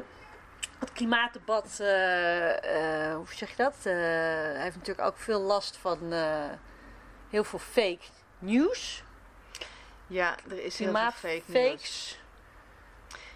[0.78, 3.74] het klimaatdebat, eh, eh, hoe zeg je dat?
[3.82, 6.12] Eh, hij heeft natuurlijk ook veel last van
[7.30, 8.04] heel veel fake
[8.38, 9.02] news.
[10.06, 12.20] Ja, er is heel veel fake news.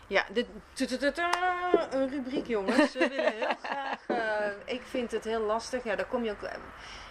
[0.09, 0.24] Ja,
[0.72, 1.22] tutututu,
[1.91, 2.93] een rubriek jongens.
[2.93, 3.99] We willen heel graag.
[4.64, 5.85] ik vind het heel lastig.
[5.85, 6.43] Ja, daar kom je ook.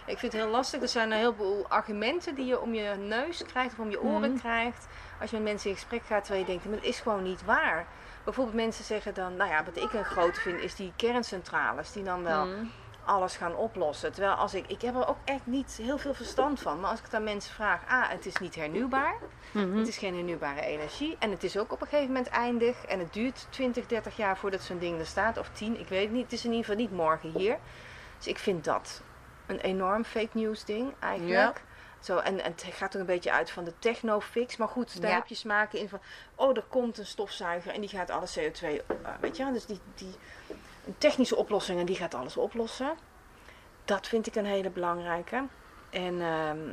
[0.06, 0.82] ik vind het heel lastig.
[0.82, 4.30] Er zijn een heleboel argumenten die je om je neus krijgt of om je oren
[4.30, 4.40] Mhm.
[4.40, 4.86] krijgt.
[5.20, 7.44] Als je met mensen in gesprek gaat terwijl je denkt, maar dat is gewoon niet
[7.44, 7.86] waar.
[8.26, 12.02] Bijvoorbeeld mensen zeggen dan, nou ja, wat ik een grote vind is die kerncentrales die
[12.02, 12.70] dan wel Mm.
[13.04, 14.12] alles gaan oplossen.
[14.12, 16.80] Terwijl als ik, ik heb er ook echt niet heel veel verstand van.
[16.80, 19.14] Maar als ik aan mensen vraag, ah, het is niet hernieuwbaar.
[19.52, 19.76] Mhm.
[19.76, 21.16] Het is geen hernieuwbare energie.
[21.18, 22.84] En het is ook op een gegeven moment eindig.
[22.84, 25.38] En het duurt 20, 30 jaar voordat zo'n ding er staat.
[25.38, 26.22] Of 10, ik weet het niet.
[26.24, 27.58] Het is in ieder geval niet morgen hier.
[28.16, 29.02] Dus ik vind dat
[29.46, 31.62] een enorm fake news ding eigenlijk.
[32.00, 34.56] Zo, en, en het gaat er een beetje uit van de technofix.
[34.56, 35.16] Maar goed, daar Ja.
[35.16, 36.00] heb je smaken in van...
[36.34, 38.62] Oh, er komt een stofzuiger en die gaat alle CO2...
[38.62, 38.76] eh,
[39.20, 39.52] weet je wel?
[39.52, 40.14] Dus die, die,
[40.86, 42.96] een technische oplossing en die gaat alles oplossen.
[43.84, 45.44] Dat vind ik een hele belangrijke.
[45.90, 46.20] En...
[46.20, 46.68] ehm,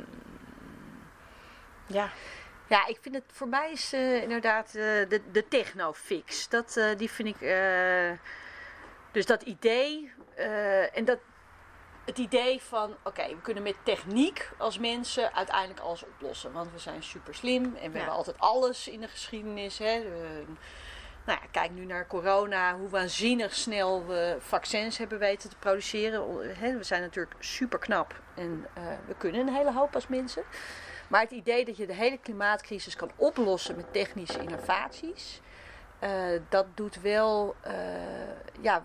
[1.86, 2.08] Ja.
[2.68, 4.72] Ja, ik vind het voor mij is eh, inderdaad eh,
[5.08, 6.48] de, de technofix.
[6.48, 7.38] Dat, die vind ik.
[9.12, 10.12] dus dat idee.
[10.92, 11.18] en dat.
[12.04, 16.52] Het idee van, oké, we kunnen met techniek als mensen uiteindelijk alles oplossen.
[16.52, 17.90] Want we zijn super slim en we Ja.
[17.90, 19.78] hebben altijd alles in de geschiedenis.
[19.78, 20.02] Hè.
[21.26, 26.38] Nou ja, kijk nu naar corona, hoe waanzinnig snel we vaccins hebben weten te produceren.
[26.58, 30.42] We zijn natuurlijk super knap en eh, we kunnen een hele hoop als mensen.
[31.08, 35.40] Maar het idee dat je de hele klimaatcrisis kan oplossen met technische innovaties,
[35.98, 36.10] eh,
[36.48, 37.74] dat doet wel, eh,
[38.60, 38.82] ja,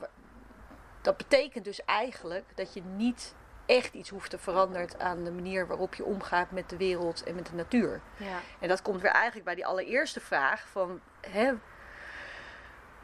[1.01, 3.35] dat betekent dus eigenlijk dat je niet
[3.65, 7.35] echt iets hoeft te veranderen aan de manier waarop je omgaat met de wereld en
[7.35, 8.01] met de natuur.
[8.17, 8.39] Ja.
[8.59, 11.53] En dat komt weer eigenlijk bij die allereerste vraag van, hè,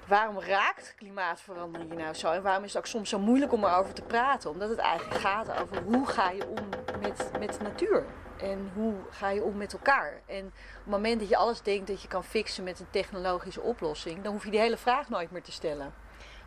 [0.07, 2.31] waarom raakt klimaatverandering je nou zo?
[2.31, 4.49] En waarom is het ook soms zo moeilijk om erover te praten?
[4.49, 6.69] Omdat het eigenlijk gaat over hoe ga je om
[6.99, 8.05] met, met de natuur?
[8.37, 10.21] En hoe ga je om met elkaar?
[10.25, 13.61] En op het moment dat je alles denkt dat je kan fixen met een technologische
[13.61, 15.93] oplossing, dan hoef je die hele vraag nooit meer te stellen.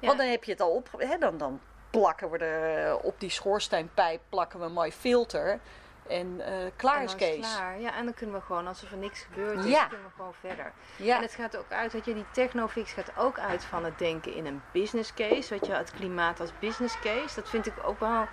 [0.00, 3.30] Want dan heb je het al op, hè, dan, dan plakken we er op die
[3.30, 5.58] schoorsteenpijp plakken we een mooi filter.
[6.06, 7.46] En eh, klaar En is is Kees.
[7.46, 7.80] het klaar.
[7.80, 9.86] Ja, en dan kunnen we gewoon, alsof er niks gebeurd is, Ja.
[9.86, 10.72] kunnen we gewoon verder.
[10.96, 11.16] Ja.
[11.16, 14.34] En het gaat ook uit, dat je die technofix gaat ook uit van het denken
[14.34, 15.48] in een business case.
[15.50, 17.34] Weet je, het klimaat als business case.
[17.34, 18.26] Dat vind ik ook wel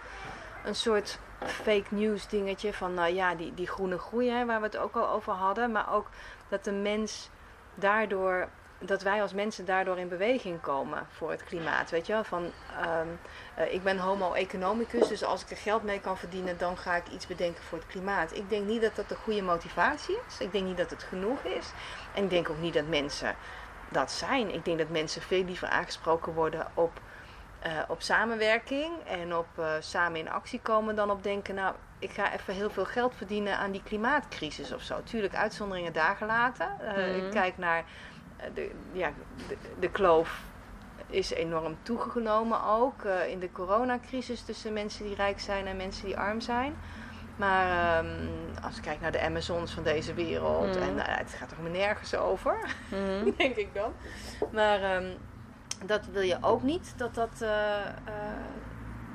[0.65, 4.65] een soort fake news dingetje van, nou ja, die, die groene groei, hè, waar we
[4.65, 5.71] het ook al over hadden.
[5.71, 6.07] Maar ook
[6.47, 7.29] dat de mens
[7.73, 8.47] daardoor,
[8.87, 11.89] dat wij als mensen daardoor in beweging komen voor het klimaat.
[11.89, 13.07] Weet je wel, van ehm,
[13.55, 16.95] eh, ik ben homo economicus, dus als ik er geld mee kan verdienen, dan ga
[16.95, 18.35] ik iets bedenken voor het klimaat.
[18.35, 20.39] Ik denk niet dat dat de goede motivatie is.
[20.39, 21.71] Ik denk niet dat het genoeg is.
[22.13, 23.35] En ik denk ook niet dat mensen
[23.89, 24.53] dat zijn.
[24.53, 26.91] Ik denk dat mensen veel liever aangesproken worden op,
[27.59, 32.11] eh, op samenwerking en op eh, samen in actie komen dan op denken, nou, ik
[32.11, 35.03] ga even heel veel geld verdienen aan die klimaatcrisis of zo.
[35.03, 36.67] Tuurlijk, uitzonderingen daar gelaten.
[36.79, 37.25] Eh, Mhm.
[37.25, 37.83] Ik kijk naar
[38.53, 39.11] de, ja,
[39.47, 40.41] de, de kloof
[41.07, 46.05] is enorm toegenomen ook eh, in de coronacrisis tussen mensen die rijk zijn en mensen
[46.05, 46.75] die arm zijn.
[47.35, 48.15] Maar ehm,
[48.63, 50.83] als ik kijk naar de Amazons van deze wereld, Mhm.
[50.83, 52.57] en nou, het gaat er maar nergens over,
[52.89, 53.29] Mhm.
[53.37, 53.91] denk ik dan.
[54.51, 55.05] Maar ehm,
[55.85, 57.49] dat wil je ook niet, dat dat eh,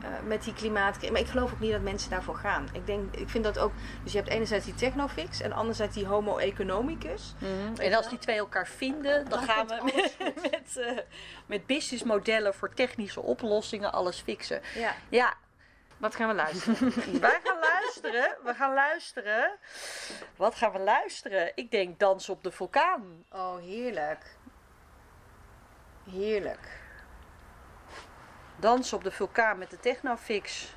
[0.03, 1.11] eh, met die klimaat...
[1.11, 2.69] Maar ik geloof ook niet dat mensen daarvoor gaan.
[2.73, 3.73] Ik, denk, ik vind dat ook...
[4.03, 7.35] Dus je hebt enerzijds die technofix en anderzijds die homo economicus.
[7.39, 7.81] Mhm.
[7.81, 9.81] En als die twee elkaar vinden, dan, Dan gaan we
[10.51, 10.99] met, eh,
[11.47, 14.61] met businessmodellen voor technische oplossingen alles fixen.
[14.75, 14.95] Ja.
[15.09, 15.35] Ja,
[15.97, 16.93] Wat gaan we luisteren?
[17.21, 18.37] wij gaan luisteren.
[18.45, 19.59] We gaan luisteren.
[20.37, 21.53] Wat gaan we luisteren?
[21.55, 23.25] Ik denk Dans op de Vulkaan.
[23.31, 24.37] Oh, heerlijk.
[26.11, 26.80] Heerlijk.
[28.61, 30.75] Dans op de Vulkaan met de Technofix.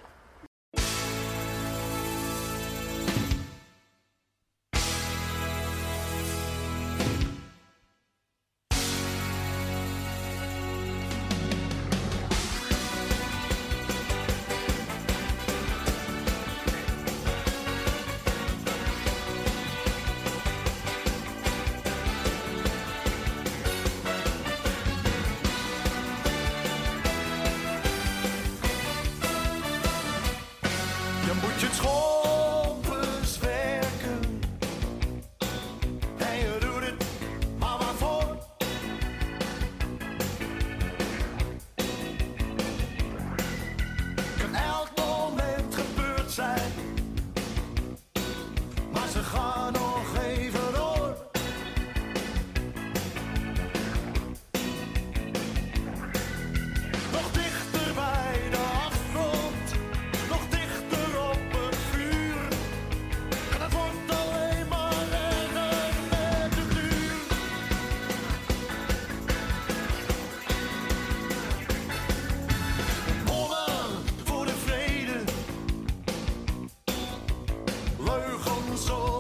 [78.84, 79.13] soul.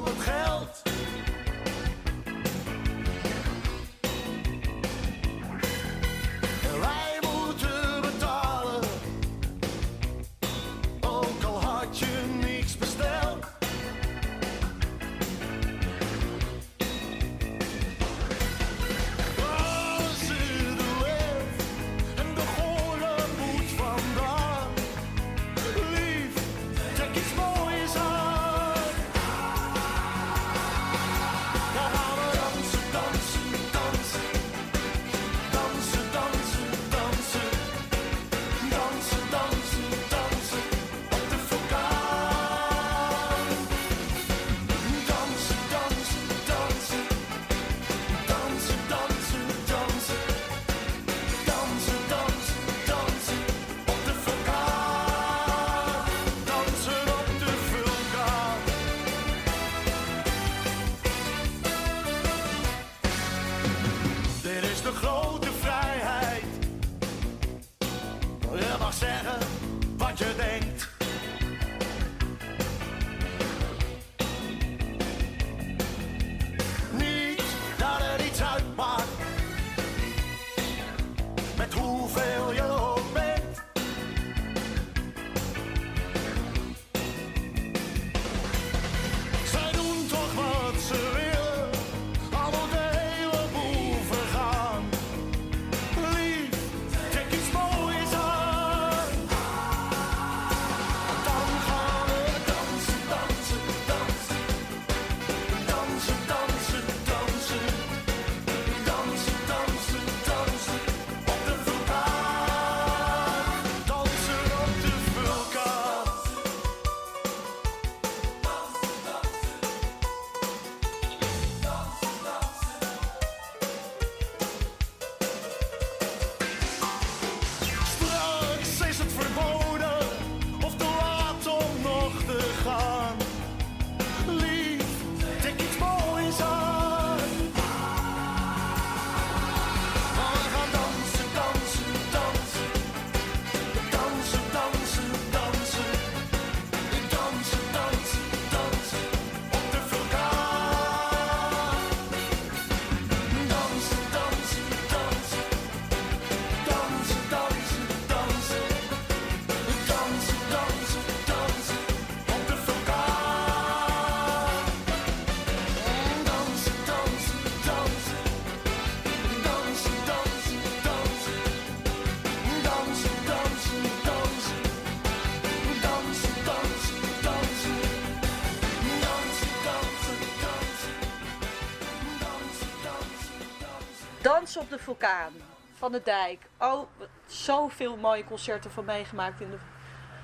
[184.57, 185.33] Op de vulkaan
[185.73, 186.41] van de dijk.
[186.57, 186.87] Oh,
[187.25, 189.57] zoveel mooie concerten van meegemaakt in de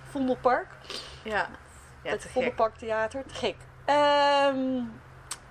[0.10, 0.68] Vondelpark.
[1.24, 1.50] Ja,
[2.04, 2.26] ja het.
[2.26, 3.24] Vondelpark Theater.
[3.26, 3.56] Te gek.
[3.86, 4.84] Ehm,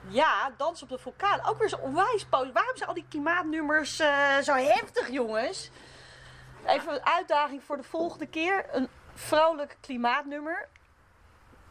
[0.09, 1.45] ja, Dans op de vulkaan.
[1.45, 2.53] Ook weer zo onwijs poos.
[2.53, 5.71] Waarom zijn al die klimaatnummers eh, zo heftig, jongens?
[6.67, 8.67] Even een uitdaging voor de volgende keer.
[8.73, 10.69] Een vrolijk klimaatnummer.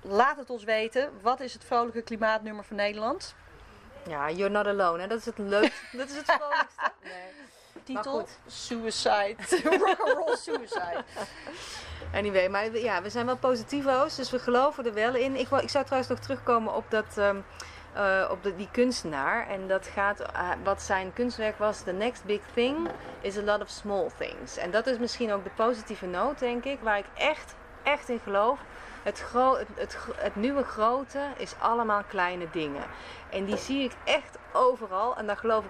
[0.02, 1.12] Laat het ons weten.
[1.22, 3.36] Wat is het vrolijke klimaatnummer van Nederland?
[4.08, 5.02] Ja, You're Not Alone.
[5.02, 5.08] Hè?
[5.08, 5.98] Dat is het leukste.
[5.98, 6.92] dat is het vrolijkste.
[7.04, 7.46] Nee.
[7.84, 8.28] Titel?
[8.48, 9.36] Suicide.
[9.64, 11.04] Rock'n'roll suicide.
[12.14, 15.36] Anyway, maar ja, we zijn wel positivo's, dus we geloven er wel in.
[15.36, 17.38] Ik, ik zou trouwens nog terugkomen op, dat, ehm,
[17.94, 19.48] eh, op de, die kunstenaar.
[19.48, 22.90] En dat gaat, eh, wat zijn kunstwerk was, the next big thing
[23.22, 24.58] is a lot of small things.
[24.58, 28.20] En dat is misschien ook de positieve noot, denk ik, waar ik echt, echt in
[28.24, 28.60] geloof.
[29.08, 32.84] Het, gro- het, het, nieuwe grote is allemaal kleine dingen.
[33.30, 35.18] En die zie ik echt overal.
[35.18, 35.70] En daar geloof ik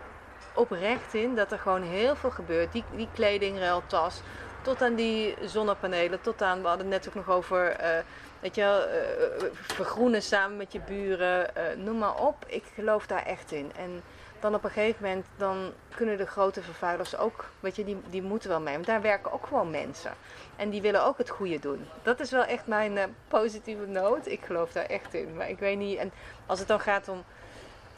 [0.54, 2.72] oprecht in dat er gewoon heel veel gebeurt.
[2.72, 4.22] Die, die kledingruiltas,
[4.62, 8.04] tot aan die zonnepanelen, tot aan, we hadden het net ook nog over, eh,
[8.40, 12.46] weet je wel, eh, vergroenen samen met je buren, eh, noem maar op.
[12.48, 13.72] Ik geloof daar echt in.
[13.76, 14.04] En
[14.42, 18.22] dan op een gegeven moment, dan kunnen de grote vervuilers ook, weet je, die, die
[18.22, 18.74] moeten wel mee.
[18.74, 20.12] Want daar werken ook gewoon mensen.
[20.56, 21.88] En die willen ook het goede doen.
[22.04, 24.28] Dat is wel echt mijn eh, positieve noot.
[24.28, 25.36] Ik geloof daar echt in.
[25.38, 26.12] Maar ik weet niet, en
[26.46, 27.24] als het dan gaat om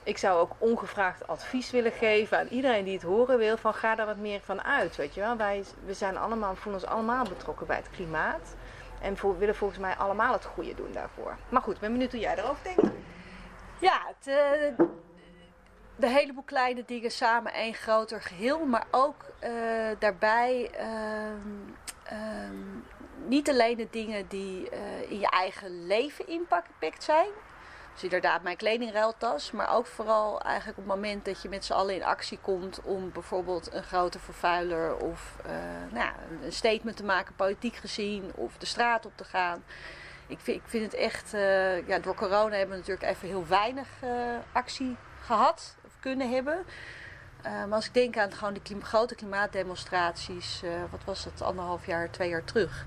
[0.04, 3.58] ik zou ook ongevraagd advies willen geven aan iedereen die het horen wil.
[3.58, 4.96] Van ga daar wat meer van uit.
[4.96, 5.38] Weet je wel?
[5.38, 8.56] Wij we zijn allemaal, voelen ons allemaal betrokken bij het klimaat.
[9.02, 11.36] En vo- willen volgens mij allemaal het goede doen daarvoor.
[11.50, 12.82] Maar goed, ik ben benieuwd hoe jij erover denkt.
[13.80, 14.86] Ja, het, eh,
[16.00, 18.66] de heleboel kleine dingen samen één groter geheel.
[18.66, 19.52] Maar ook eh,
[20.00, 21.38] daarbij ehm,
[22.04, 22.56] ehm,
[23.26, 27.30] niet alleen de dingen die eh, in je eigen leven impact zijn.
[27.94, 29.52] Dus inderdaad mijn kledingruiltas.
[29.52, 32.82] Maar ook vooral eigenlijk op het moment dat je met z'n allen in actie komt
[32.82, 35.52] om bijvoorbeeld een grote vervuiler of eh,
[35.92, 39.64] nou, ja, een statement te maken, politiek gezien, of de straat op te gaan.
[40.28, 41.32] Ik vind, ik vind het echt,
[41.88, 43.88] ja, door corona hebben we natuurlijk even heel weinig
[44.52, 46.66] actie gehad kunnen hebben.
[47.42, 51.42] Eh, maar als ik denk aan gewoon de klim- grote klimaatdemonstraties, eh, wat was dat,
[51.42, 52.86] anderhalf jaar, twee jaar terug.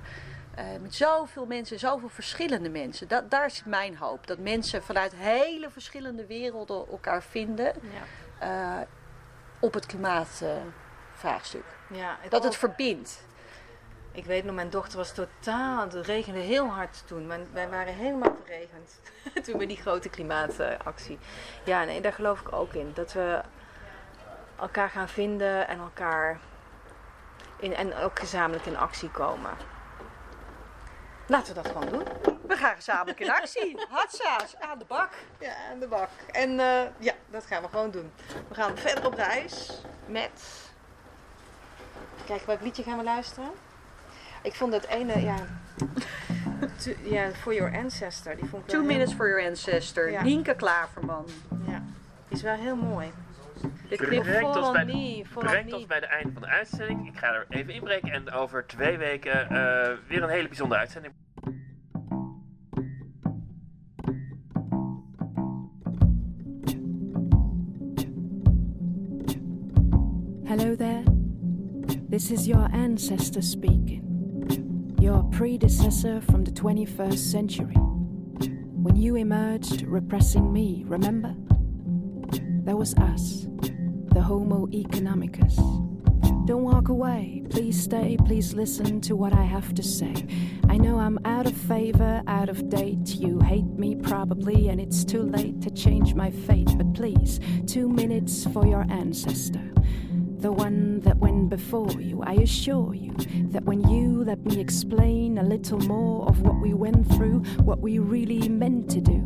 [0.55, 3.09] eh, met zoveel mensen, zoveel verschillende mensen.
[3.09, 4.27] Dat, daar zit mijn hoop.
[4.27, 7.73] Dat mensen vanuit hele verschillende werelden elkaar vinden
[8.41, 8.87] Ja.
[9.61, 11.65] op het klimaatvraagstuk.
[11.91, 13.25] Ja, dat het verbindt.
[14.13, 15.81] Ik weet nog, mijn dochter was totaal.
[15.81, 17.33] Het regende heel hard toen.
[17.53, 19.01] Wij waren helemaal verregend.
[19.45, 21.19] toen bij die grote klimaatactie.
[21.65, 22.91] Ja, nee, daar geloof ik ook in.
[22.95, 23.41] Dat we
[24.59, 26.41] elkaar gaan vinden en elkaar.
[27.57, 29.51] In, en ook gezamenlijk in actie komen.
[31.27, 32.05] Laten we dat gewoon doen.
[32.47, 33.81] We gaan gezamenlijk in actie.
[33.91, 35.11] Hatsa's, aan de bak.
[35.39, 36.09] Ja, aan de bak.
[36.31, 38.13] En eh, ja, dat gaan we gewoon doen.
[38.49, 40.71] We gaan verder op reis met.
[42.27, 43.51] Kijk, welk liedje gaan we luisteren?
[44.43, 45.36] Ik vond dat ene, ja.
[46.76, 48.36] To- Ja, For Your Ancestor.
[48.36, 50.11] Die vond ik wel Two heel- Minutes for Your Ancestor.
[50.11, 50.22] Ja.
[50.22, 51.24] Nienke Klaverman.
[51.66, 51.82] Ja,
[52.28, 53.11] die is wel heel mooi.
[53.88, 57.07] De Brengt ons bij- follow Brengt ons bij het einde van de uitzending.
[57.09, 61.14] Ik ga er even inbreken en over twee weken eh, weer een hele bijzondere uitzending.
[70.45, 71.03] Hello there.
[72.11, 74.12] This is your ancestor speaking.
[75.03, 77.75] Your predecessor from the 21st century.
[77.75, 81.35] When you emerged repressing me, remember?
[82.63, 83.49] That was us,
[84.13, 85.57] the Homo economicus.
[86.47, 87.43] Don't walk away.
[87.51, 88.17] Please stay.
[88.25, 90.15] Please listen to what I have to say.
[90.69, 93.17] I know I'm out of favor, out of date.
[93.17, 96.71] You hate me probably, and it's too late to change my fate.
[96.77, 99.69] But please, two minutes for your ancestor.
[100.43, 102.20] The one that went before you.
[102.24, 103.12] I assure you
[103.53, 107.78] that when you let me explain a little more of what we went through, what
[107.78, 109.22] we really meant to do,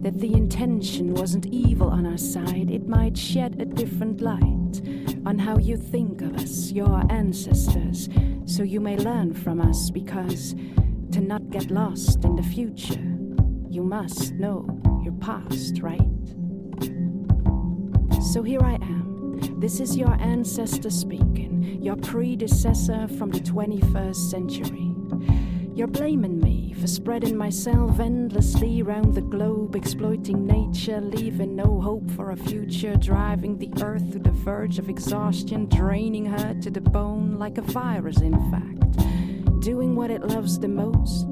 [0.00, 4.80] that the intention wasn't evil on our side, it might shed a different light
[5.26, 8.08] on how you think of us, your ancestors,
[8.46, 10.54] so you may learn from us because
[11.12, 13.04] to not get lost in the future,
[13.68, 14.66] you must know
[15.04, 16.00] your past, right?
[18.32, 18.95] So here I am.
[19.58, 24.94] This is your ancestor speaking, your predecessor from the 21st century.
[25.74, 32.10] You're blaming me for spreading myself endlessly round the globe, exploiting nature, leaving no hope
[32.12, 36.80] for a future, driving the earth to the verge of exhaustion, draining her to the
[36.80, 39.60] bone like a virus, in fact.
[39.60, 41.26] Doing what it loves the most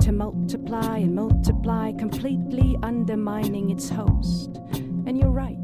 [0.00, 4.56] to multiply and multiply, completely undermining its host.
[5.06, 5.56] And you're right,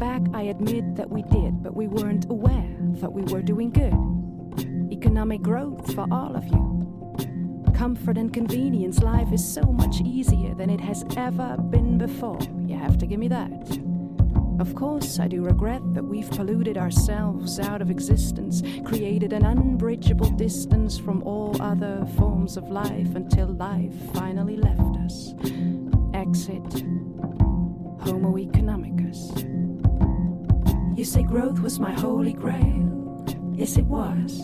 [0.00, 2.74] back, I admit that we did, but we weren't aware.
[2.96, 3.92] Thought we were doing good.
[4.90, 7.72] Economic growth for all of you.
[7.76, 12.38] Comfort and convenience, life is so much easier than it has ever been before.
[12.66, 13.78] You have to give me that.
[14.58, 20.30] Of course, I do regret that we've polluted ourselves out of existence, created an unbridgeable
[20.30, 25.34] distance from all other forms of life until life finally left us.
[26.14, 26.84] Exit
[28.00, 29.59] Homo economicus.
[31.00, 33.24] You say growth was my holy grail.
[33.54, 34.40] Yes, it was,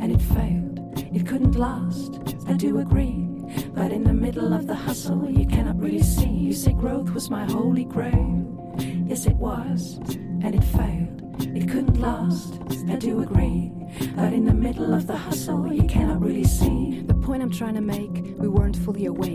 [0.00, 0.98] and it failed.
[1.14, 3.28] It couldn't last, I do agree.
[3.74, 6.30] But in the middle of the hustle, you cannot really see.
[6.30, 8.74] You say growth was my holy grail.
[9.06, 9.98] Yes, it was,
[10.42, 11.46] and it failed.
[11.54, 13.70] It couldn't last, I do agree.
[14.16, 17.02] But in the middle of the hustle, you cannot really see.
[17.02, 19.26] The point I'm trying to make, we weren't fully awake.